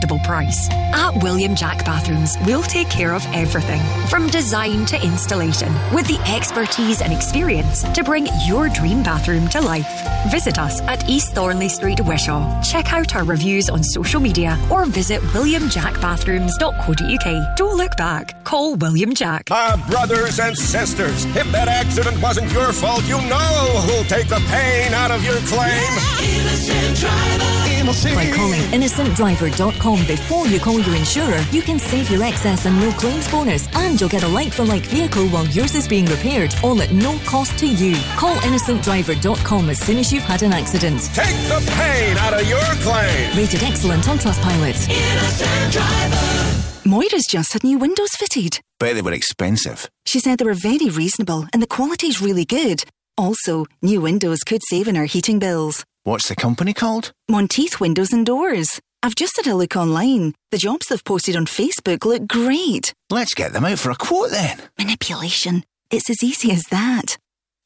[0.00, 0.68] affordable price.
[0.70, 6.18] At William Jack Bathrooms, we'll take care of everything from design to installation with the
[6.34, 9.90] expertise and experience to bring your dream bathroom to life.
[10.30, 12.62] Visit us at East Thornley Street, Wishaw.
[12.62, 17.56] Check out our reviews on social media or visit williamjackbathrooms.co.uk.
[17.56, 18.44] Don't look back.
[18.44, 19.48] Call William Jack.
[19.50, 24.40] Ah, brothers and sisters, if that accident wasn't your fault, you know who'll take the
[24.48, 25.92] pain out of your claim.
[26.22, 27.50] Innocent driver.
[27.90, 32.90] By calling innocentdriver.com before you call your insurer, you can save your excess and no
[32.92, 36.54] claims bonus, and you'll get a like for like vehicle while yours is being repaired,
[36.62, 37.96] all at no cost to you.
[38.16, 41.00] Call innocentdriver.com as soon as you've had an accident.
[41.14, 43.36] Take the pain out of your claim.
[43.36, 44.88] Rated excellent on Trustpilot.
[44.88, 46.60] Innocent driver.
[46.84, 48.60] Moira's just had new windows fitted.
[48.78, 49.88] Bet they were expensive.
[50.06, 52.84] She said they were very reasonable and the quality's really good.
[53.18, 55.84] Also, new windows could save in her heating bills.
[56.04, 57.12] What's the company called?
[57.28, 58.80] Monteith Windows and Doors.
[59.02, 60.34] I've just had a look online.
[60.50, 62.92] The jobs they've posted on Facebook look great.
[63.08, 64.60] Let's get them out for a quote then.
[64.78, 65.64] Manipulation.
[65.90, 67.16] It's as easy as that.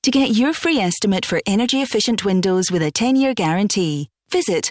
[0.05, 4.71] To get your free estimate for energy efficient windows with a 10 year guarantee, visit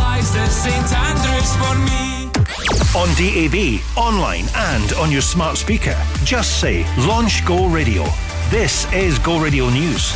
[0.33, 2.29] there's St Andrews for me.
[2.95, 8.05] On DAB, online, and on your smart speaker, just say Launch Go Radio.
[8.49, 10.11] This is Go Radio News.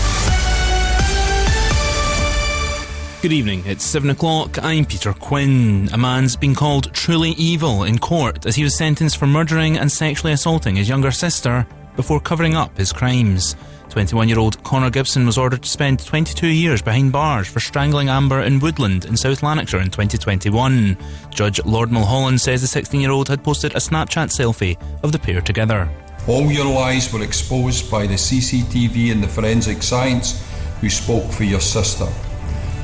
[3.22, 4.64] Good evening, it's 7 o'clock.
[4.64, 5.90] I'm Peter Quinn.
[5.94, 9.92] A man's been called truly evil in court as he was sentenced for murdering and
[9.92, 13.56] sexually assaulting his younger sister before covering up his crimes.
[13.96, 18.10] 21 year old Connor Gibson was ordered to spend 22 years behind bars for strangling
[18.10, 20.98] Amber in Woodland in South Lanarkshire in 2021.
[21.30, 25.18] Judge Lord Mulholland says the 16 year old had posted a Snapchat selfie of the
[25.18, 25.90] pair together.
[26.28, 30.46] All your lies were exposed by the CCTV and the forensic science
[30.82, 32.08] who spoke for your sister.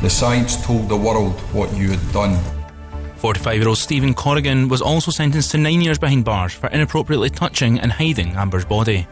[0.02, 2.40] The science told the world what you had done.
[3.18, 7.30] 45 year old Stephen Corrigan was also sentenced to nine years behind bars for inappropriately
[7.30, 9.06] touching and hiding Amber's body.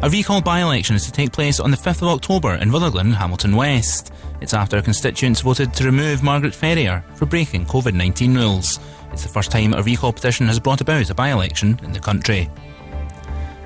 [0.00, 3.10] A recall by election is to take place on the 5th of October in Rutherglen,
[3.10, 4.12] Hamilton West.
[4.40, 8.78] It's after constituents voted to remove Margaret Ferrier for breaking COVID 19 rules.
[9.12, 11.98] It's the first time a recall petition has brought about a by election in the
[11.98, 12.48] country.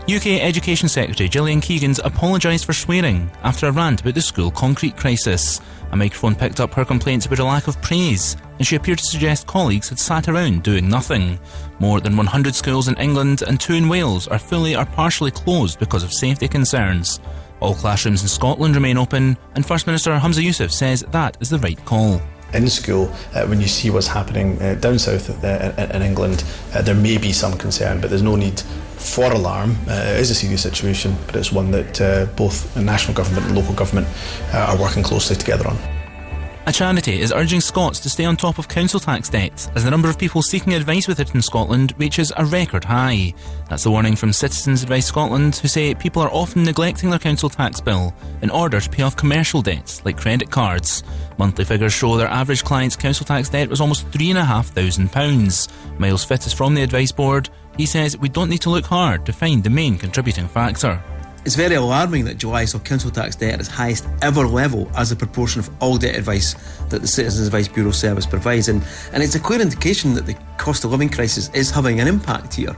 [0.04, 4.96] UK Education Secretary Gillian Keegans apologised for swearing after a rant about the school concrete
[4.96, 5.60] crisis.
[5.90, 9.10] A microphone picked up her complaints about a lack of praise, and she appeared to
[9.10, 11.36] suggest colleagues had sat around doing nothing.
[11.80, 15.80] More than 100 schools in England and two in Wales are fully or partially closed
[15.80, 17.18] because of safety concerns.
[17.58, 21.58] All classrooms in Scotland remain open, and First Minister Hamza Yousaf says that is the
[21.58, 22.20] right call
[22.54, 26.82] in school, uh, when you see what's happening uh, down south uh, in England, uh,
[26.82, 29.74] there may be some concern, but there's no need for alarm.
[29.88, 33.46] Uh, it is a serious situation, but it's one that uh, both the national government
[33.46, 34.06] and local government
[34.52, 35.91] are working closely together on.
[36.64, 39.90] A charity is urging Scots to stay on top of council tax debt as the
[39.90, 43.34] number of people seeking advice with it in Scotland reaches a record high.
[43.68, 47.48] That's the warning from Citizens Advice Scotland, who say people are often neglecting their council
[47.48, 51.02] tax bill in order to pay off commercial debts like credit cards.
[51.36, 55.98] Monthly figures show their average client's council tax debt was almost £3,500.
[55.98, 57.50] Myles Fitt is from the Advice Board.
[57.76, 61.02] He says we don't need to look hard to find the main contributing factor.
[61.44, 65.10] It's very alarming that July saw council tax debt at its highest ever level as
[65.10, 66.54] a proportion of all debt advice
[66.88, 68.68] that the Citizens Advice Bureau service provides.
[68.68, 72.06] And, and it's a clear indication that the cost of living crisis is having an
[72.06, 72.76] impact here.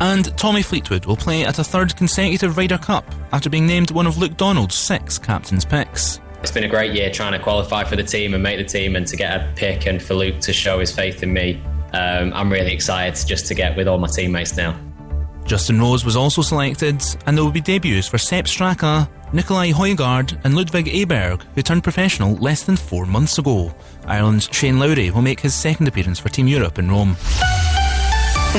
[0.00, 4.06] And Tommy Fleetwood will play at a third consecutive Ryder Cup after being named one
[4.06, 6.20] of Luke Donald's six captain's picks.
[6.40, 8.96] It's been a great year trying to qualify for the team and make the team
[8.96, 11.62] and to get a pick and for Luke to show his faith in me.
[11.92, 14.74] Um, I'm really excited just to get with all my teammates now.
[15.50, 20.38] Justin Rose was also selected, and there will be debuts for Sepp Straka, Nicolai Højgaard,
[20.44, 23.74] and Ludvig Aberg, who turned professional less than four months ago.
[24.06, 27.16] Ireland's Shane Lowry will make his second appearance for Team Europe in Rome.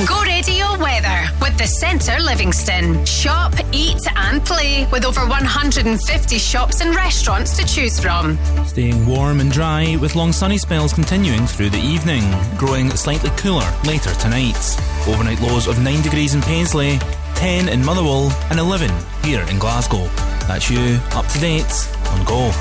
[0.06, 3.04] Go radio weather with the Centre Livingston.
[3.06, 8.36] Shop, eat, and play with over 150 shops and restaurants to choose from.
[8.66, 12.22] Staying warm and dry with long sunny spells continuing through the evening,
[12.58, 14.76] growing slightly cooler later tonight.
[15.06, 16.98] Overnight lows of 9 degrees in Paisley,
[17.36, 18.90] 10 in Motherwell, and 11
[19.24, 20.04] here in Glasgow.
[20.48, 22.52] That's you up to date on Go.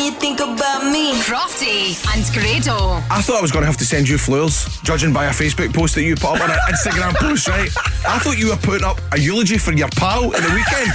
[0.00, 1.12] You think about me.
[1.20, 3.02] Crofty and Grado.
[3.10, 5.74] I thought I was going to have to send you flowers, judging by a Facebook
[5.74, 7.70] post that you put up on an Instagram post, right?
[8.08, 10.90] I thought you were putting up a eulogy for your pal in the weekend.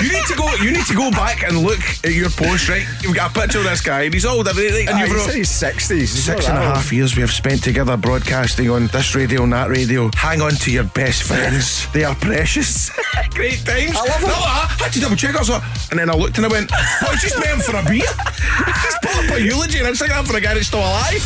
[0.00, 0.46] You need to go.
[0.62, 2.86] You need to go back and look at your post, right?
[3.02, 5.50] You've got a picture of this guy, and he's old, and you've he wrote- he's
[5.50, 6.06] 60s.
[6.08, 7.96] Six and a half Six not and a that half years we have spent together
[7.96, 10.08] broadcasting on this radio and that radio.
[10.14, 11.90] Hang on to your best friends.
[11.92, 12.90] they are precious.
[13.30, 13.92] Great times.
[13.96, 14.26] I love it.
[14.28, 15.34] No, I had to double check.
[15.34, 17.76] I was like, and then I looked and I went, oh, it's just meant for
[17.76, 18.06] a beer.
[18.48, 21.22] He's put up a eulogy on Instagram for a guy that's still alive.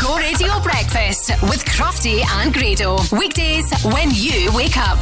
[0.00, 2.98] Go Radio Breakfast with Crofty and Grado.
[3.12, 4.98] Weekdays when you wake up.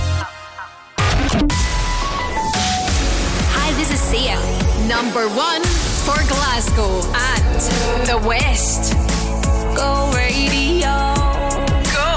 [3.55, 4.39] Hi, this is Sia.
[4.89, 5.63] Number one
[6.05, 7.61] for Glasgow and
[8.09, 8.95] the West.
[9.77, 10.95] Go Radio.
[11.93, 12.11] Go.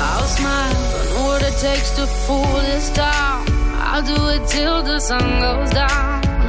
[0.00, 3.46] I'll smile, I know what it takes to fool this town.
[3.76, 6.23] I'll do it till the sun goes down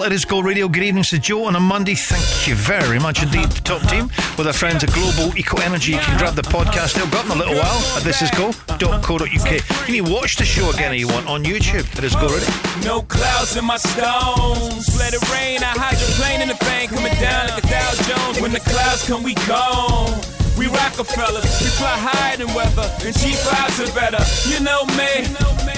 [0.00, 0.66] Let Us Go Radio.
[0.66, 1.94] Good evening, Sir Joe, on a Monday.
[1.94, 3.44] Thank you very much indeed.
[3.44, 3.78] Uh-huh.
[3.78, 5.92] Top team with our friends at Global Eco Energy.
[5.92, 7.04] You can grab the podcast now.
[7.10, 8.80] Got in a little while at thisisgo.co.uk.
[8.80, 9.92] Uh-huh.
[9.92, 11.84] You can watch the show again if you want on YouTube.
[11.94, 12.48] Let Us Go Radio.
[12.82, 14.88] No clouds in my stones.
[14.98, 15.60] Let it rain.
[15.62, 18.40] I hydroplane in the rain, Coming down like a Dow Jones.
[18.40, 20.18] When the clouds come, we gone.
[20.60, 24.20] We Rockefeller, we fly higher than weather, and cheap flies are better.
[24.44, 25.24] You know me,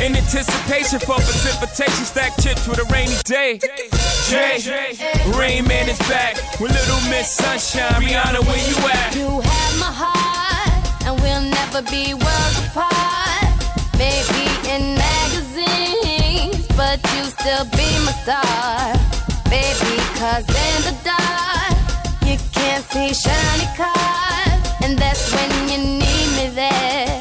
[0.03, 3.61] in anticipation for precipitation, stack chips with a rainy day.
[4.33, 4.97] Jay.
[5.37, 8.01] Rain Man is back with Little Miss Sunshine.
[8.01, 9.15] Rihanna, where you at?
[9.15, 13.53] You have my heart, and we'll never be worlds apart.
[14.01, 18.97] Maybe in magazines, but you still be my star.
[19.53, 21.77] Baby, cause in the dark,
[22.25, 24.61] you can't see shiny cars.
[24.81, 27.21] And that's when you need me there.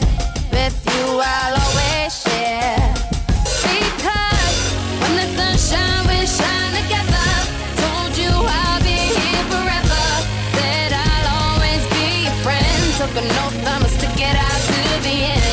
[0.56, 2.88] With you, I'll always share.
[3.68, 4.56] Because
[5.02, 7.01] when the sunshine will shine again.
[13.14, 13.90] but no time to
[14.20, 15.51] it out to the end.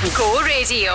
[0.00, 0.92] Go Radio.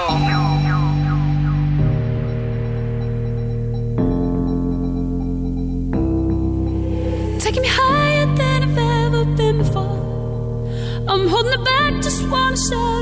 [7.37, 10.69] taking me higher than I've ever been before.
[11.09, 12.92] I'm holding it back, just wanna shout.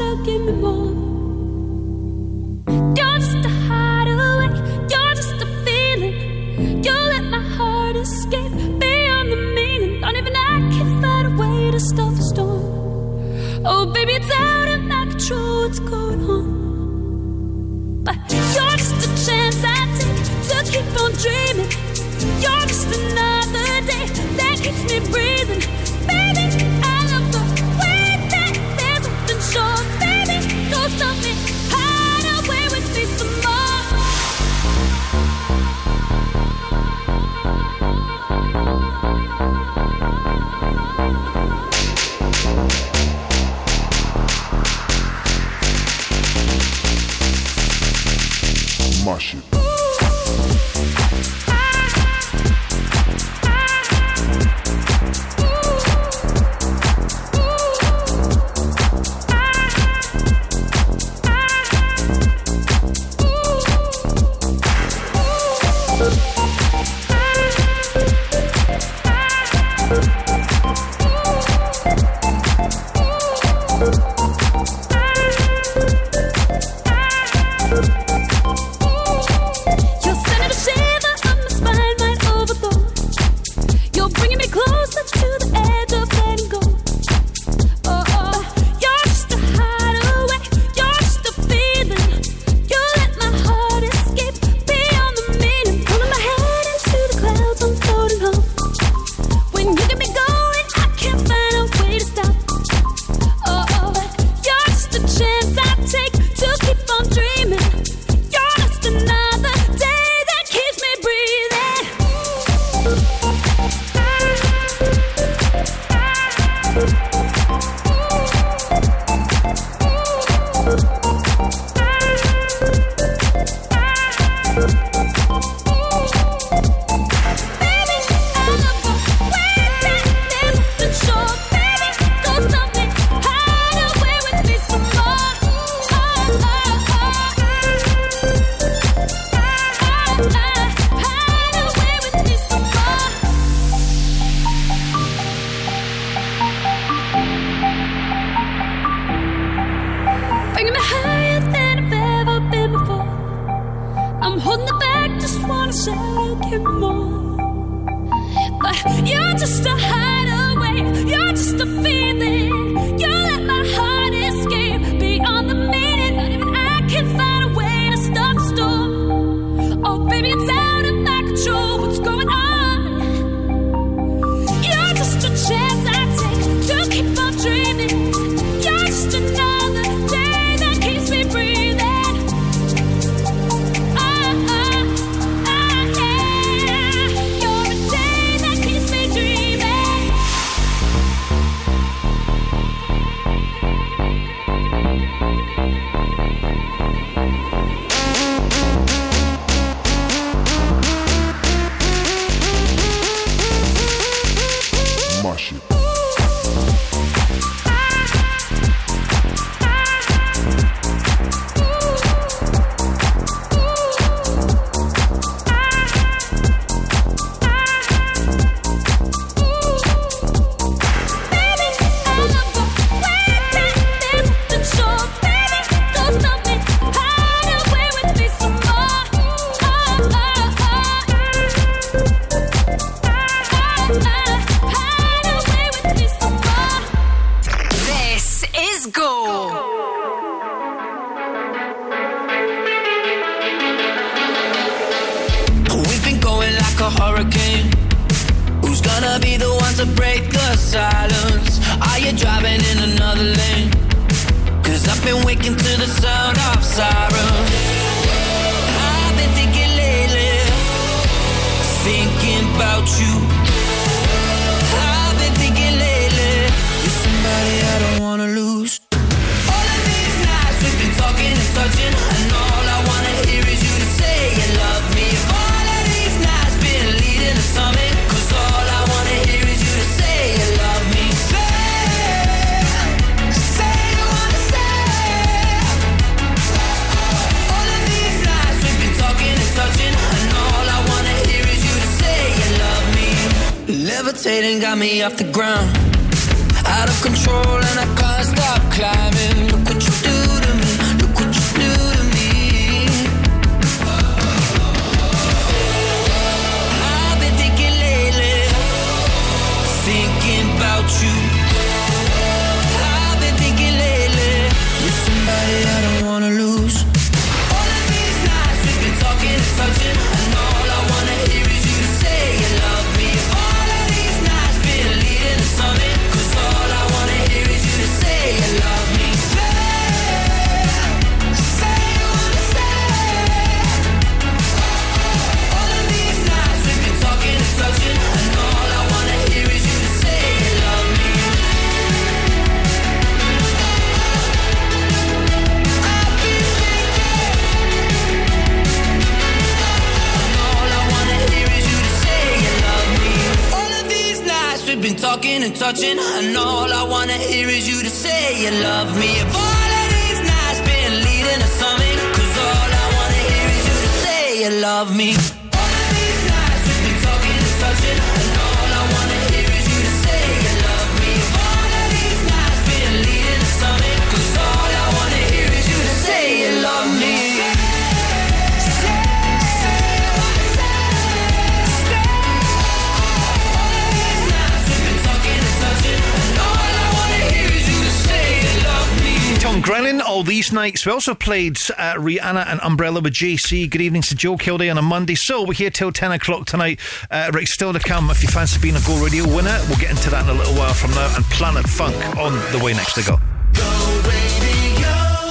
[390.82, 390.86] Nights.
[390.86, 393.68] We also played uh, Rihanna and Umbrella with Jay-Z.
[393.68, 395.16] Good evening to Joe Kilday on a Monday.
[395.16, 396.80] So we're here till 10 o'clock tonight.
[397.10, 398.10] Uh, right, still to come.
[398.10, 400.56] If you fancy being a Go Radio winner, we'll get into that in a little
[400.56, 401.16] while from now.
[401.16, 403.31] And Planet Funk on the way next to go.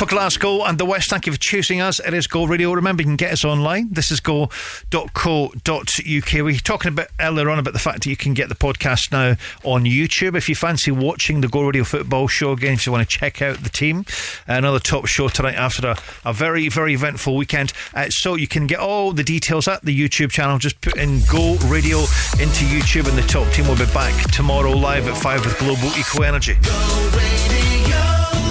[0.00, 1.10] for Glasgow and the West.
[1.10, 2.00] Thank you for choosing us.
[2.00, 2.72] It is Go Radio.
[2.72, 3.92] Remember, you can get us online.
[3.92, 4.52] This is go.co.uk.
[6.32, 9.12] We were talking about earlier on about the fact that you can get the podcast
[9.12, 10.38] now on YouTube.
[10.38, 13.42] If you fancy watching the Go Radio football show again, if you want to check
[13.42, 14.06] out the team,
[14.46, 17.74] another top show tonight after a, a very, very eventful weekend.
[17.92, 20.56] Uh, so you can get all the details at the YouTube channel.
[20.56, 21.98] Just put in Go Radio
[22.40, 25.88] into YouTube, and the top team will be back tomorrow live at 5 with Global
[25.98, 26.56] Eco Energy.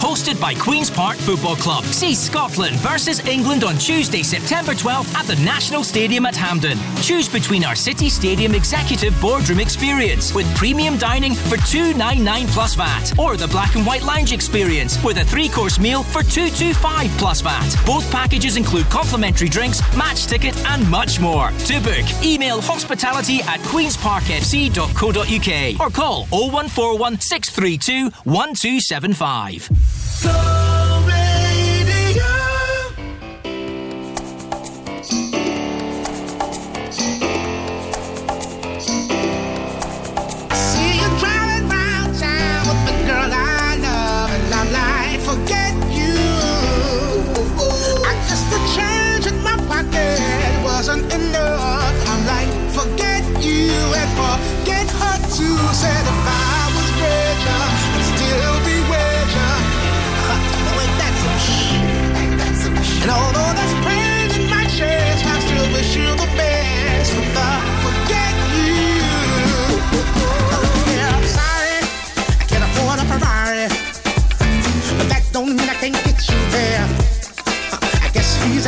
[0.00, 1.84] Hosted by Queen's Park Football Club.
[1.84, 6.78] See Scotland versus England on Tuesday, September 12th at the National Stadium at Hampden.
[7.02, 12.46] Choose between our City Stadium Executive Boardroom Experience with premium dining for two nine nine
[12.48, 16.48] plus VAT, or the Black and White Lounge Experience with a three-course meal for two
[16.50, 17.76] two five plus VAT.
[17.86, 21.50] Both packages include complimentary drinks, match ticket, and much more.
[21.50, 29.69] To book, email hospitality at queensparkfc.co.uk or call 0141 632 1275.
[29.72, 30.69] See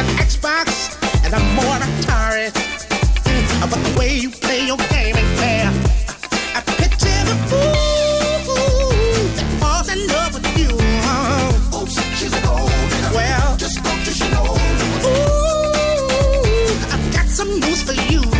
[0.03, 0.67] an Xbox
[1.25, 2.49] and I'm more Atari.
[2.51, 5.67] Mm, But the way you play your game ain't fair.
[6.59, 8.89] I picture the fool
[9.37, 10.71] that falls in love with you.
[11.79, 12.71] Oops, she's a gold
[13.17, 14.49] Well, just don't you know.
[15.09, 18.23] Ooh, I've got some news for you.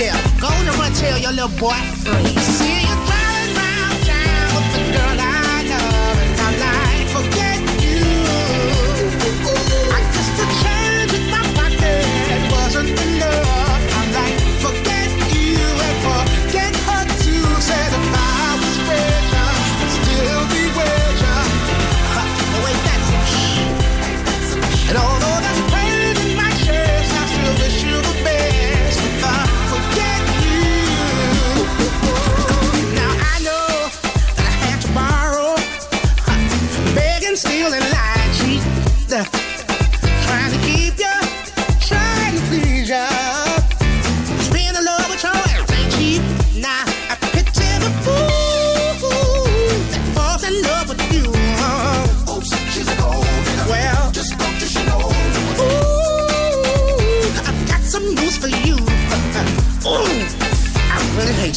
[0.00, 2.32] Yeah, go on and run tell your little boy free.
[2.56, 2.86] See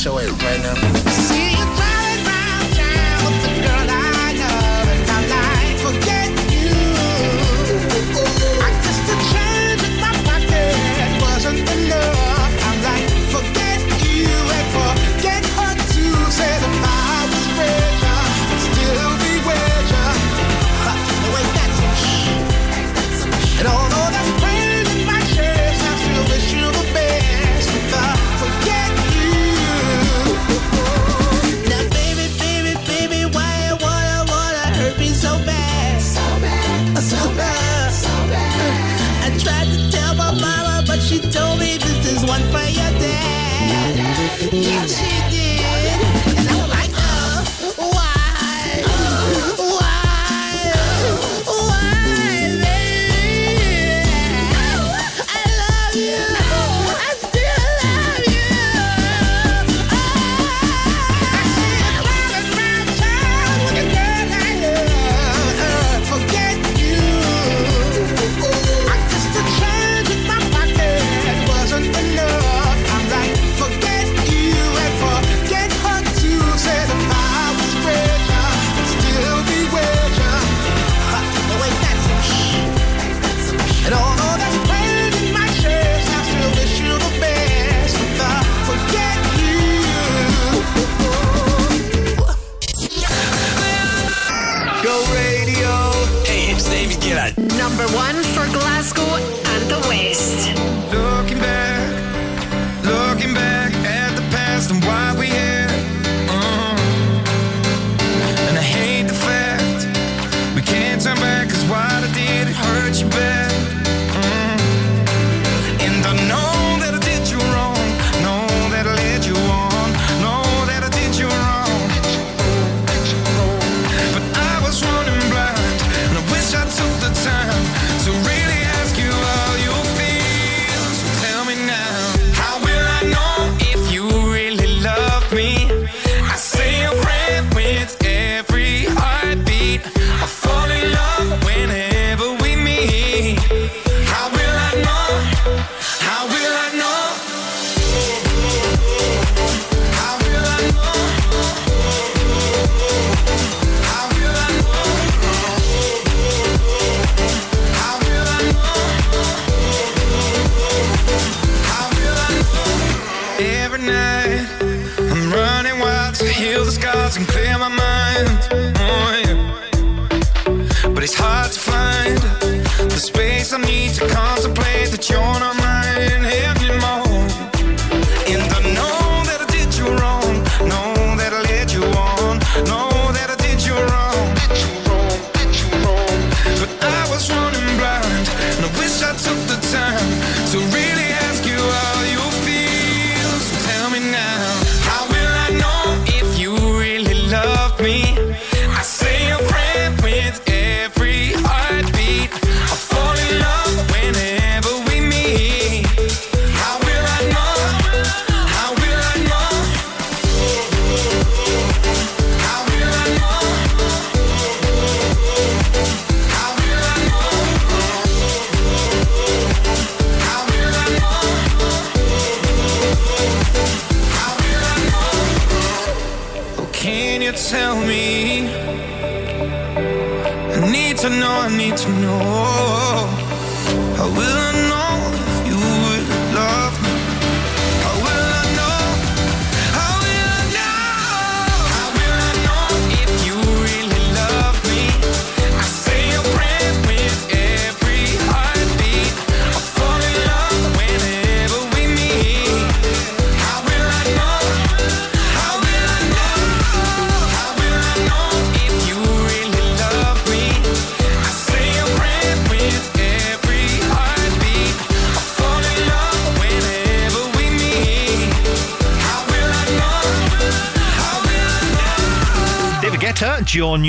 [0.05, 0.42] really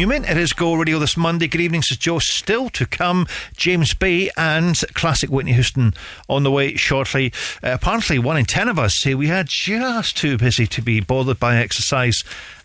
[0.04, 0.26] Newman.
[0.26, 1.48] It is Go Radio this Monday.
[1.48, 2.18] Good evening, Sir Joe.
[2.18, 3.26] Still to come,
[3.56, 5.94] James Bay and classic Whitney Houston
[6.28, 7.32] on the way shortly.
[7.62, 11.00] Uh, apparently, one in ten of us say we are just too busy to be
[11.00, 12.22] bothered by exercise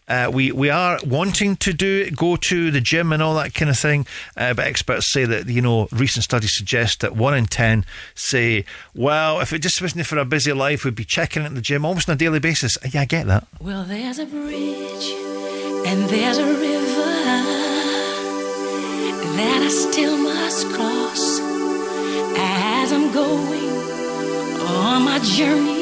[0.10, 3.70] uh, we we are wanting to do go to the gym and all that kind
[3.70, 4.06] of thing,
[4.36, 7.86] uh, but experts say that you know recent studies suggest that one in ten
[8.16, 11.62] say, well, if it just wasn't for a busy life, we'd be checking at the
[11.62, 12.76] gym almost on a daily basis.
[12.78, 13.48] Uh, yeah, I get that.
[13.62, 15.14] Well, there's a bridge
[15.86, 17.10] and there's a river
[19.40, 21.40] that I still must cross
[22.38, 23.70] as I'm going
[24.68, 25.79] on my journey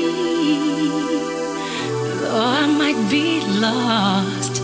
[2.27, 4.61] or I might be lost.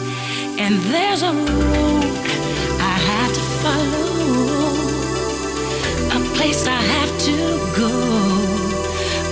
[0.60, 2.04] And there's a road
[2.92, 4.10] I have to follow,
[6.18, 7.38] a place I have to
[7.80, 7.92] go.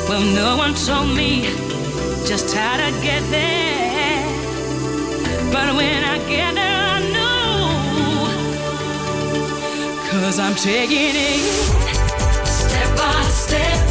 [0.07, 1.31] Well, no one told me
[2.25, 4.25] just how to get there.
[5.51, 7.31] But when I get there, I know.
[10.09, 11.41] Cause I'm taking it
[12.45, 13.90] step by step.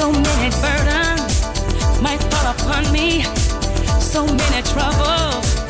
[0.00, 1.42] So many burdens
[2.00, 3.22] might fall upon me,
[4.00, 5.69] so many troubles.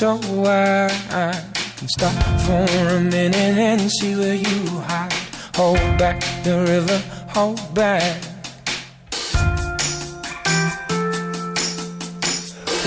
[0.00, 1.44] So I
[1.76, 2.64] can stop for
[2.96, 5.12] a minute and see where you hide.
[5.56, 8.16] Hold back the river, hold back.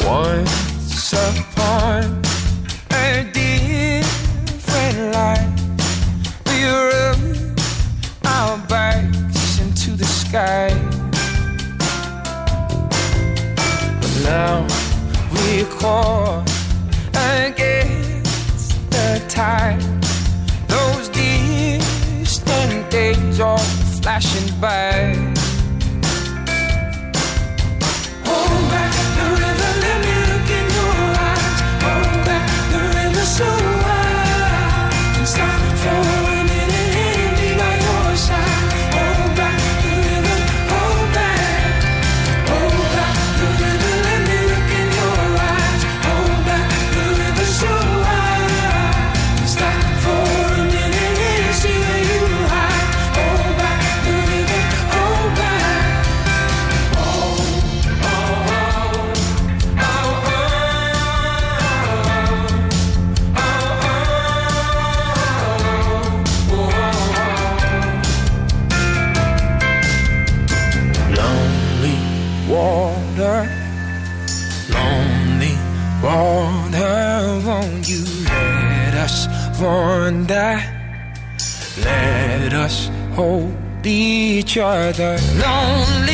[0.03, 2.24] Once upon
[2.89, 5.53] a different life,
[6.47, 7.61] we rubbed
[8.26, 10.74] our bikes into the sky.
[14.01, 14.66] But now
[15.32, 16.53] we are caught
[17.16, 19.82] against the tide.
[20.68, 23.57] Those distant days are
[24.01, 25.33] flashing by.
[79.64, 80.61] one that
[81.80, 83.55] let us hold
[83.86, 85.18] each other?
[85.38, 86.12] Lonely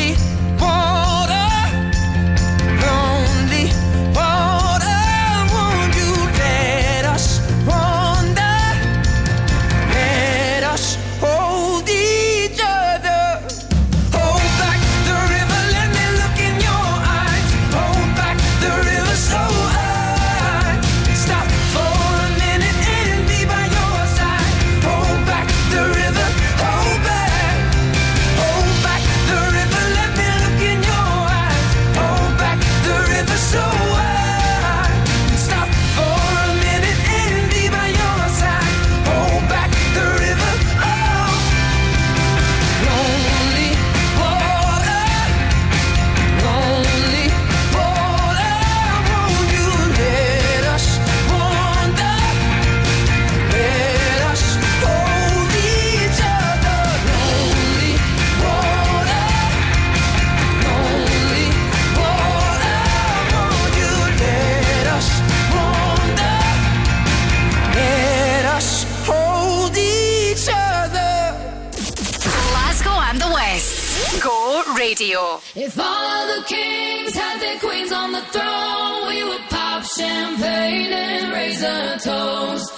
[81.62, 82.69] a toast.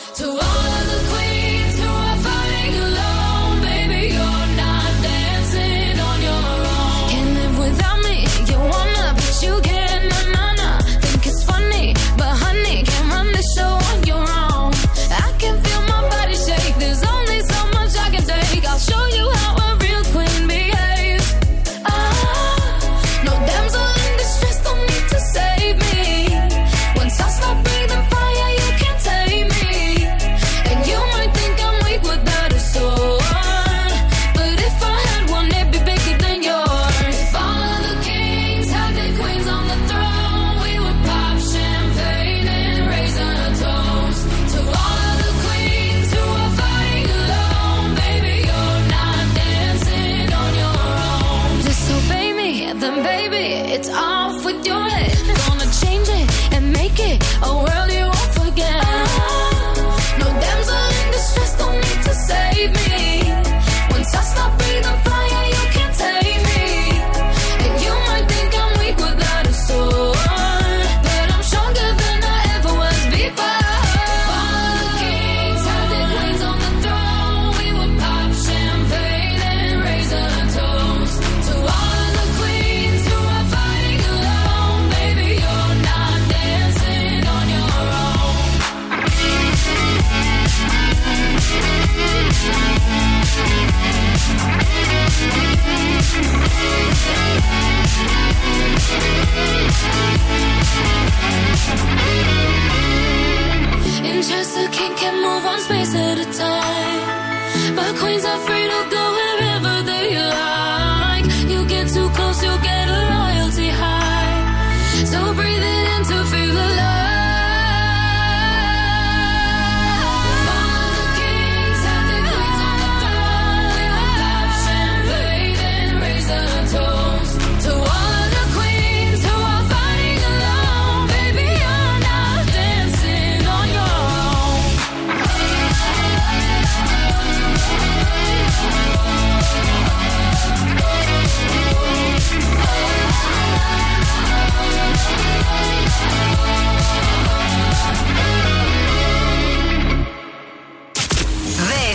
[108.03, 111.25] queens are free to go wherever they like.
[111.49, 113.12] You get too close, you'll get around.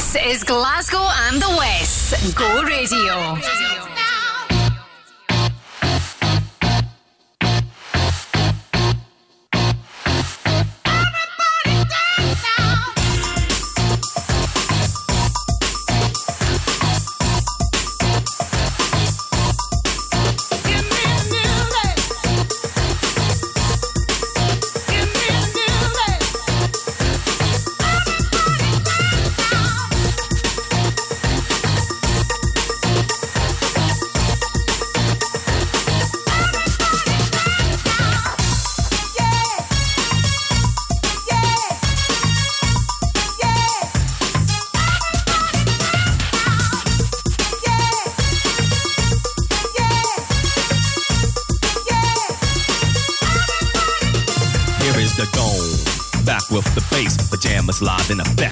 [0.08, 2.34] This is Glasgow and the West.
[2.34, 3.67] Go Radio.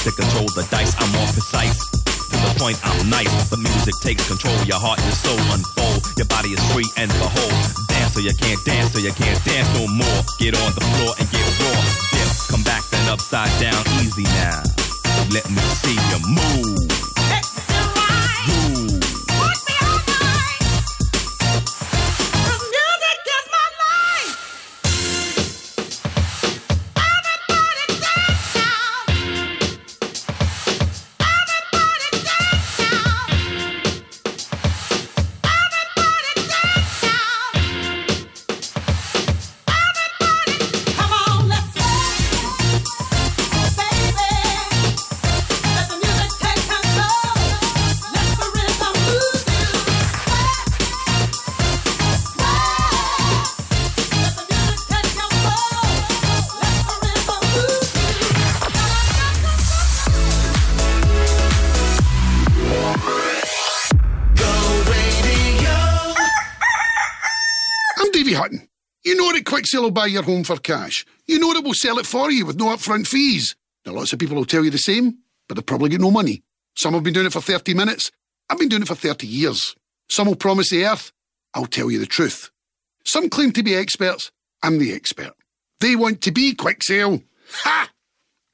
[0.00, 0.94] To control the dice.
[0.98, 1.76] I'm more precise.
[1.90, 3.50] To the point, I'm nice.
[3.50, 4.56] The music takes control.
[4.64, 6.06] Your heart and soul unfold.
[6.16, 7.52] Your body is free and behold.
[7.88, 10.20] Dance so you can't dance, so you can't dance no more.
[10.38, 11.80] Get on the floor and get raw.
[12.12, 14.62] Dip, come back then upside down, easy now.
[15.32, 17.11] Let me see you move.
[69.82, 71.04] Quicksale will buy your home for cash.
[71.26, 73.56] You know that we'll sell it for you with no upfront fees.
[73.84, 75.18] Now, lots of people will tell you the same,
[75.48, 76.42] but they've probably got no money.
[76.76, 78.12] Some have been doing it for 30 minutes.
[78.48, 79.74] I've been doing it for 30 years.
[80.08, 81.10] Some will promise the earth.
[81.54, 82.50] I'll tell you the truth.
[83.04, 84.30] Some claim to be experts.
[84.62, 85.32] I'm the expert.
[85.80, 87.20] They want to be quick sale.
[87.50, 87.90] Ha!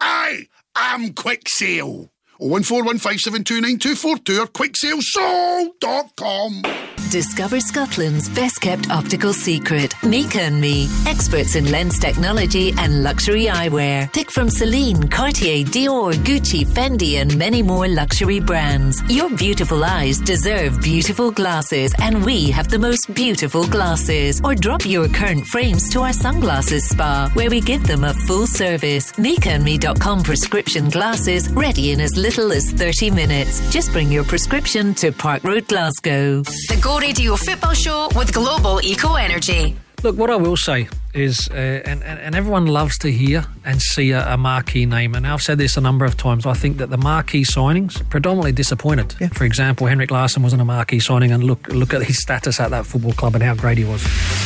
[0.01, 2.09] I am Quicksale.
[2.41, 6.63] 01415729242 or quicksalesoul.com.
[7.11, 13.47] Discover Scotland's best kept optical secret, Mika and Me, experts in lens technology and luxury
[13.47, 14.13] eyewear.
[14.13, 19.03] Pick from Celine, Cartier, Dior, Gucci, Fendi, and many more luxury brands.
[19.09, 24.43] Your beautiful eyes deserve beautiful glasses, and we have the most beautiful glasses.
[24.45, 28.47] Or drop your current frames to our sunglasses spa, where we give them a full
[28.47, 29.13] service.
[29.13, 33.61] MikaandMe.com prescription glasses ready in as little as 30 minutes.
[33.73, 36.43] Just bring your prescription to Park Road, Glasgow.
[36.43, 39.77] The Go Radio Football Show with Global Eco Energy.
[40.03, 40.89] Look, what I will say
[41.19, 45.15] is, uh, and, and, and everyone loves to hear and see a, a marquee name.
[45.15, 46.47] And I've said this a number of times.
[46.47, 49.15] I think that the marquee signings predominantly disappointed.
[49.35, 52.71] For example, Henrik Larsson wasn't a marquee signing, and look look at his status at
[52.71, 54.03] that football club and how great he was.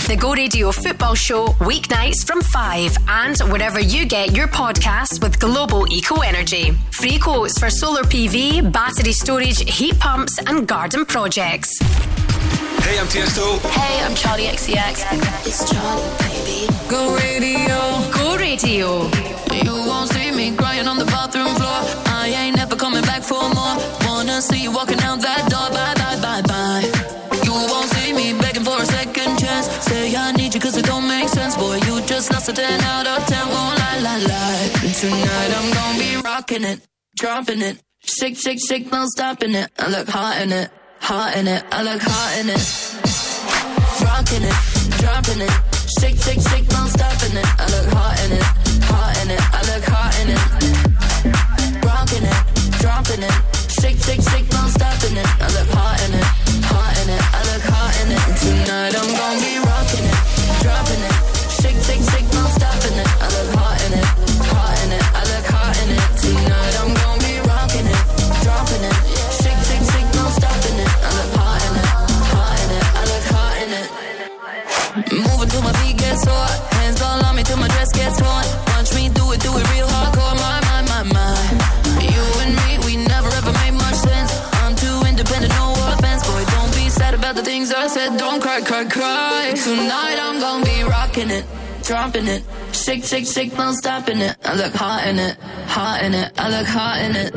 [0.06, 5.38] The Go Radio Football Show, weeknights from 5 and wherever you get your podcasts with
[5.38, 6.72] Global Eco Energy.
[6.90, 11.78] Free quotes for solar PV, battery storage, heat pumps, and garden projects.
[12.82, 13.60] Hey, I'm Tiesto.
[13.70, 15.46] Hey, I'm Charli XCX.
[15.46, 16.61] It's Charli, baby.
[16.88, 17.78] Go radio.
[18.12, 18.88] Go radio.
[19.64, 21.80] You won't see me crying on the bathroom floor.
[22.06, 23.76] I ain't never coming back for more.
[24.06, 25.68] Wanna see you walking out that door.
[25.74, 26.84] Bye, bye, bye, bye.
[27.44, 29.66] You won't see me begging for a second chance.
[29.86, 31.56] Say I need you cause it don't make sense.
[31.56, 33.48] Boy, you just lost a 10 out of 10.
[33.48, 34.68] Won't lie, lie, lie.
[35.00, 36.80] Tonight I'm gonna be rocking it,
[37.16, 37.82] dropping it.
[38.04, 39.70] Shake, shake, shake, no stopping it.
[39.78, 41.64] I look hot in it, hot in it.
[41.72, 42.62] I look hot in it.
[44.06, 44.56] Rocking it,
[45.00, 45.81] dropping it.
[46.02, 47.46] Shake, shake, shake, no stopping it.
[47.60, 48.42] I look hot in it,
[48.90, 49.40] hot in it.
[49.54, 50.40] I look hot in it.
[51.86, 52.38] Rocking it,
[52.82, 53.30] dropping it.
[53.70, 55.28] Shake, shake, shake, no stopping it.
[55.38, 56.26] I look hot in it,
[56.66, 57.22] hot in it.
[57.22, 58.22] I look hot in it.
[58.34, 60.18] Tonight I'm gonna be rocking it,
[60.60, 61.11] dropping it.
[88.64, 89.52] Cry, cry.
[89.56, 91.44] Tonight I'm gonna be rocking it,
[91.82, 92.42] dropping it.
[92.72, 94.36] Shake, shake, shake, no stopping it.
[94.44, 95.36] I look hot in it,
[95.66, 96.32] hot in it.
[96.38, 97.34] I look hot in it.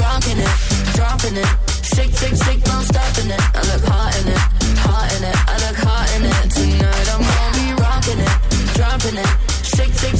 [0.00, 0.54] Rocking it,
[0.94, 1.46] dropping it.
[1.94, 3.40] Shake, shake, shake, no stopping it.
[3.54, 4.38] I look hot in it,
[4.78, 5.36] hot in it.
[5.48, 6.50] I look hot in it.
[6.54, 8.34] Tonight I'm gonna be rocking it,
[8.74, 9.30] dropping it.
[9.64, 10.19] Shake, shake,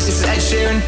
[0.00, 0.78] Hey this is Ed Sheeran.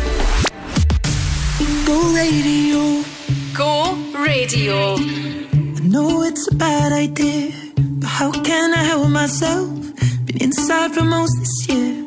[1.86, 3.04] Go radio.
[3.52, 3.94] Go
[4.24, 4.94] radio.
[4.94, 9.68] I know it's a bad idea, but how can I help myself?
[10.24, 12.06] Been inside for most this year,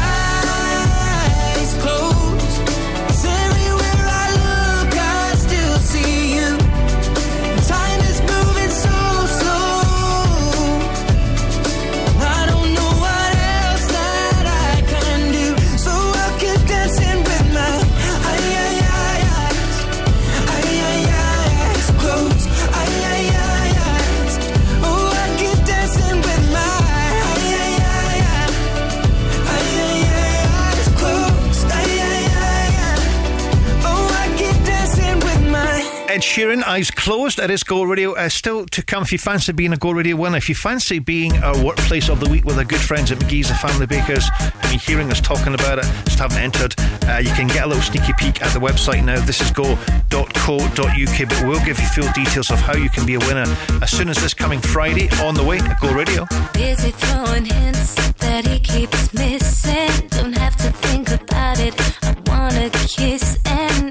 [37.01, 37.39] Closed.
[37.39, 38.13] It is Go Radio.
[38.13, 40.37] Uh, still to come if you fancy being a Go Radio winner.
[40.37, 43.49] If you fancy being a workplace of the week with our good friends at McGhee's
[43.49, 46.75] and Family Bakers, I mean, hearing us talking about it, just haven't entered,
[47.09, 49.19] uh, you can get a little sneaky peek at the website now.
[49.25, 53.19] This is go.co.uk, but we'll give you full details of how you can be a
[53.19, 53.47] winner
[53.81, 56.25] as soon as this coming Friday on the way at Go Radio.
[56.25, 60.07] Throwing hints that he keeps missing.
[60.09, 61.73] Don't have to think about it.
[62.03, 63.90] I wanna kiss and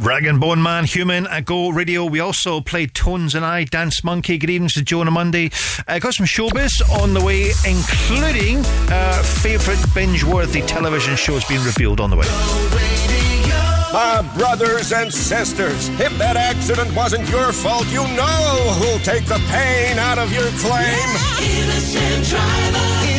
[0.00, 2.04] Rag'n'Bone Man, Human at Go Radio.
[2.04, 4.38] We also played Tones and I, Dance Monkey.
[4.38, 5.50] Good evening to Joe on a Monday.
[5.86, 6.70] Uh, got some showbiz
[7.00, 8.58] on the way, including
[8.90, 12.26] uh, favourite binge worthy television shows being revealed on the way.
[13.92, 19.40] My brothers and sisters, if that accident wasn't your fault, you know who'll take the
[19.50, 21.08] pain out of your claim.
[21.40, 21.87] Innocent driver.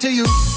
[0.00, 0.47] to you.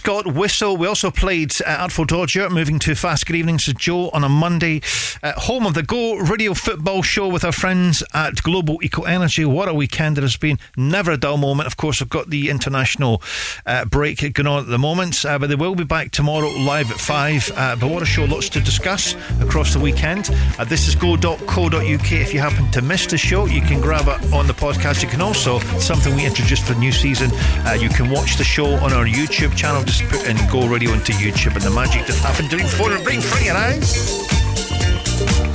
[0.00, 0.78] Scott Whistle.
[0.78, 4.30] We also played uh, Artful Dodger, Moving Too Fast Good Evening to Joe on a
[4.30, 4.80] Monday.
[5.22, 9.44] Uh, home of the Go Radio Football Show with our friends at Global Eco Energy.
[9.44, 10.58] What a weekend it has been.
[10.74, 11.66] Never a dull moment.
[11.66, 13.20] Of course, we've got the international
[13.66, 16.90] uh, break going on at the moment, uh, but they will be back tomorrow live
[16.90, 17.52] at 5.
[17.54, 18.24] Uh, but what a show.
[18.24, 20.30] Lots to discuss across the weekend.
[20.58, 22.12] Uh, this is go.co.uk.
[22.12, 25.02] If you happen to miss the show, you can grab it on the podcast.
[25.02, 27.30] You can also, something we introduced for the new season,
[27.78, 31.12] you can watch the show on our YouTube channel just put in Go Radio into
[31.12, 35.49] YouTube and the magic that happened during phone and bring free your eyes.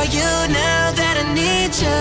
[0.00, 2.00] Are you now that I need you?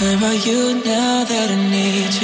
[0.00, 2.14] Where are you now that I need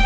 [0.00, 0.05] you?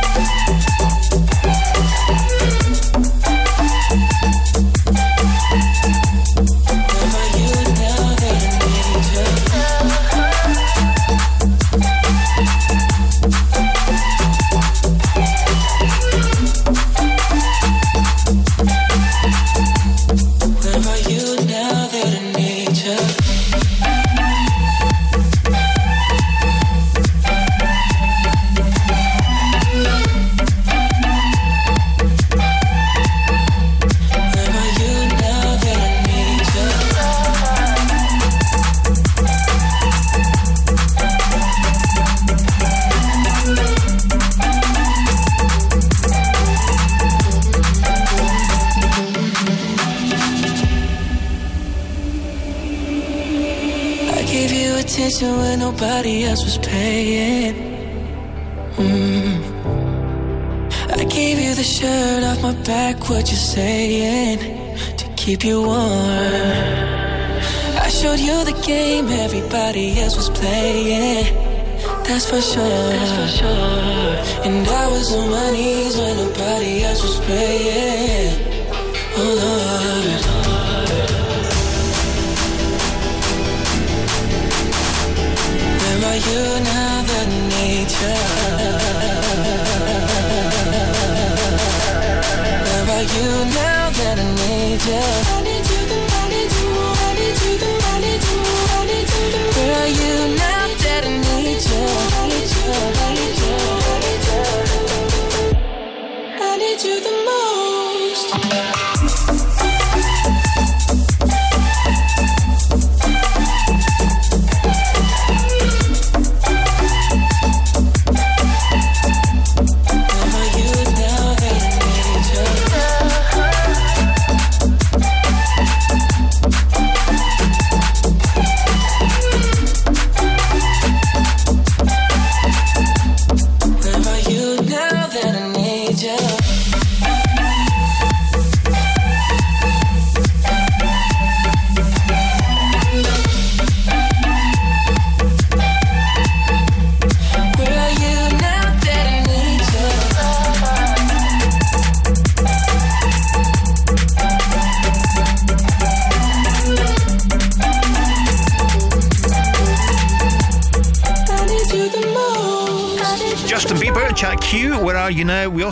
[69.71, 71.35] Everybody else was playing.
[72.05, 72.65] That's for sure.
[72.65, 74.45] That's for sure.
[74.45, 77.90] And I was on my knees when nobody else was praying.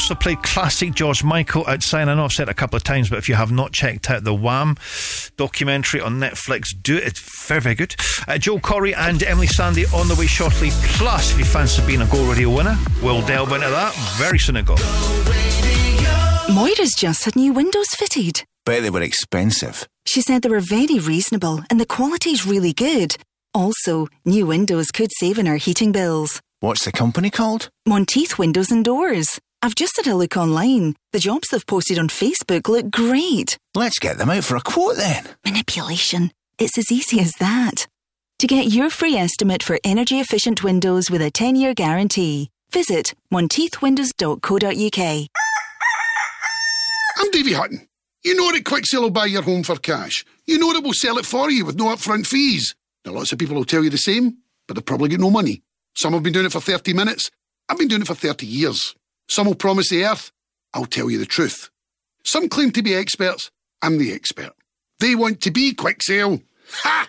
[0.09, 2.09] Also played classic George Michael outside.
[2.09, 4.09] I know I've said it a couple of times, but if you have not checked
[4.09, 4.79] out the Wham
[5.37, 7.09] documentary on Netflix, do it.
[7.09, 7.95] It's very, very good.
[8.27, 10.71] Uh, Joel Corry and Emeli Sandé on the way shortly.
[10.97, 14.57] Plus, if you fancy being a Go Radio winner, we'll delve into that very soon
[14.57, 14.77] ago.
[16.49, 18.45] Moira's just had new windows fitted.
[18.65, 19.87] Bet they were expensive.
[20.07, 23.15] She said they were very reasonable and the quality's really good.
[23.53, 26.41] Also, new windows could save in our heating bills.
[26.61, 27.69] What's the company called?
[27.87, 29.39] Monteith Windows and Doors.
[29.61, 30.95] I've just had a look online.
[31.13, 33.59] The jobs they've posted on Facebook look great.
[33.75, 35.25] Let's get them out for a quote then.
[35.45, 36.31] Manipulation.
[36.59, 37.87] It's as easy as that.
[38.39, 43.15] To get your free estimate for energy efficient windows with a 10 year guarantee, visit
[43.33, 45.29] monteithwindows.co.uk.
[47.17, 47.89] I'm Davy Hutton.
[48.23, 50.25] You know that Quicksale will buy your home for cash.
[50.47, 52.77] You know that we'll sell it for you with no upfront fees.
[53.05, 55.63] Now, lots of people will tell you the same, but they've probably got no money.
[55.97, 57.29] Some have been doing it for 30 minutes.
[57.69, 58.95] I've been doing it for 30 years.
[59.29, 60.33] Some will promise the earth.
[60.75, 61.71] I'll tell you the truth.
[62.25, 63.51] Some claim to be experts.
[63.83, 64.53] I'm the expert.
[65.01, 66.41] They want to be quick sale.
[66.83, 67.09] Ha!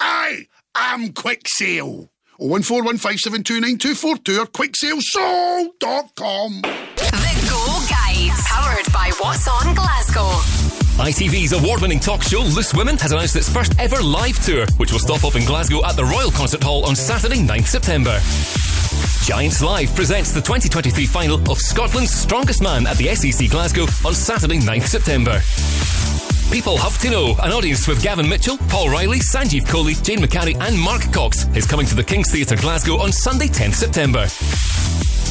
[0.00, 2.10] I am quick sale.
[2.40, 6.60] 01415729242 or quicksalesoul.com.
[6.62, 10.28] The Go Guide, powered by What's On Glasgow.
[11.02, 14.92] ITV's award winning talk show Loose Women has announced its first ever live tour, which
[14.92, 18.20] will stop off in Glasgow at the Royal Concert Hall on Saturday, 9th September.
[19.22, 24.14] Giants Live presents the 2023 final of Scotland's Strongest Man at the SEC Glasgow on
[24.14, 25.40] Saturday, 9th September.
[26.52, 27.34] People have to know.
[27.42, 31.66] An audience with Gavin Mitchell, Paul Riley, Sanjeev Kohli, Jane McCarry, and Mark Cox is
[31.66, 34.26] coming to the King's Theatre Glasgow on Sunday, 10th September.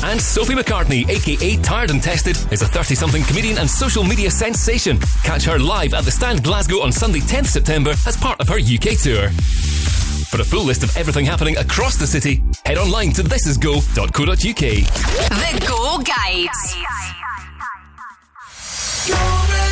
[0.03, 4.31] And Sophie McCartney, aka Tired and Tested, is a 30 something comedian and social media
[4.31, 4.99] sensation.
[5.23, 8.57] Catch her live at the Stand Glasgow on Sunday, 10th September as part of her
[8.59, 9.29] UK tour.
[10.33, 14.35] For a full list of everything happening across the city, head online to thisisgo.co.uk.
[15.29, 16.75] The Go Guides.
[19.07, 19.62] Go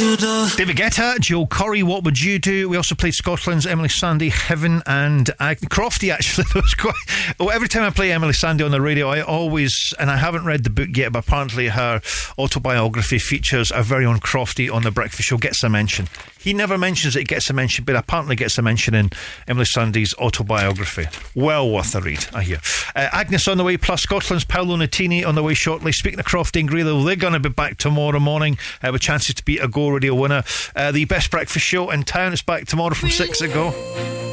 [0.00, 2.70] David Guetta, Joe Corry, What Would You Do?
[2.70, 6.44] We also played Scotland's Emeli Sandé, Heaven, and Ag- Crofty, actually.
[6.54, 6.94] That was quite.
[7.38, 10.46] Well, every time I play Emeli Sandé on the radio, I always, and I haven't
[10.46, 12.00] read the book yet, but apparently her
[12.38, 16.08] autobiography features our very own Crofty on The Breakfast Show, gets a mention.
[16.40, 19.10] He never mentions it gets a mention, but apparently gets a mention in
[19.46, 21.06] Emeli Sandé's autobiography.
[21.34, 22.60] Well worth a read, I hear.
[22.96, 25.92] Uh, Agnes on the way, plus Scotland's Paolo Nutini on the way shortly.
[25.92, 29.34] Speaking of Crofty and Greeley, they're going to be back tomorrow morning uh, with chances
[29.34, 30.42] to be a Go Radio winner.
[30.74, 33.68] Uh, the best breakfast show in town is back tomorrow from six ago.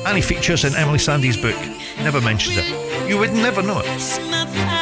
[0.05, 1.59] And he features in Emeli Sandé's book.
[1.99, 3.09] Never mentions it.
[3.09, 4.76] You would never know it.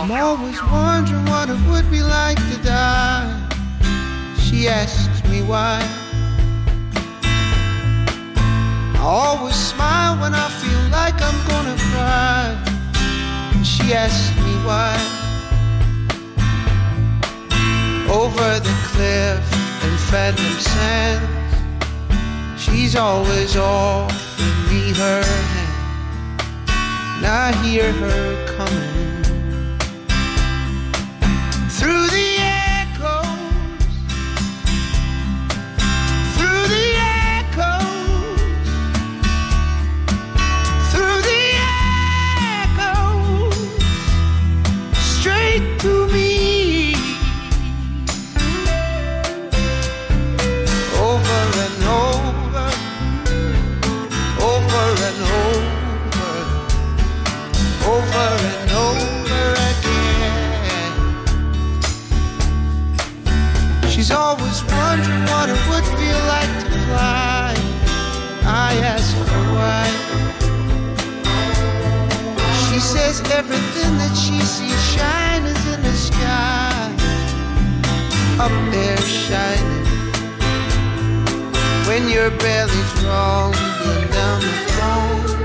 [0.00, 3.26] I'm always wondering what it would be like to die.
[4.38, 5.80] She asks me why.
[8.94, 12.44] I always smile when I feel like I'm gonna cry.
[13.56, 14.94] And she asks me why.
[18.08, 19.44] Over the cliff
[19.82, 21.56] in Phantom Sands,
[22.56, 26.70] she's always offering me her hand.
[27.16, 29.07] And I hear her coming
[66.94, 69.86] I ask her why.
[72.64, 76.92] She says everything that she sees shine is in the sky.
[78.38, 79.84] Up there shining.
[81.88, 85.38] When your belly's rumbling down the phone.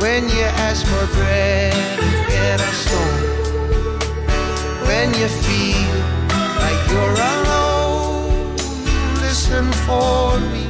[0.00, 1.98] When you ask for bread
[2.28, 3.22] get a stone.
[4.86, 5.92] When you feel
[6.62, 7.67] like you're alone,
[9.48, 10.67] for me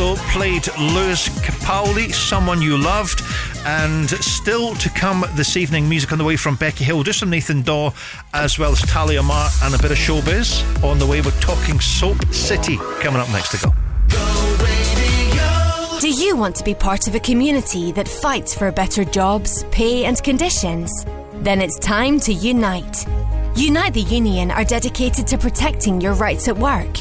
[0.00, 3.22] also played Lewis Capaldi, Someone You Loved,
[3.66, 7.30] and still to come this evening, music on the way from Becky Hill, just from
[7.30, 7.92] Nathan Dawe,
[8.32, 11.20] as well as Talia Mar, and a bit of showbiz on the way.
[11.20, 13.72] We're talking Soap City coming up next to go.
[16.00, 20.06] Do you want to be part of a community that fights for better jobs, pay,
[20.06, 21.04] and conditions?
[21.34, 23.06] Then it's time to unite.
[23.54, 26.99] Unite the Union are dedicated to protecting your rights at work.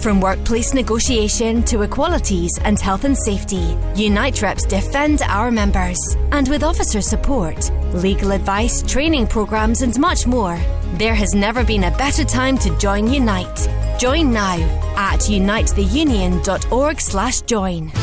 [0.00, 5.98] From workplace negotiation to equalities and health and safety, Unite reps defend our members.
[6.32, 10.58] And with officer support, legal advice, training programs, and much more,
[10.94, 13.68] there has never been a better time to join Unite.
[13.98, 14.56] Join now
[14.96, 17.92] at unitetheunion.org slash join.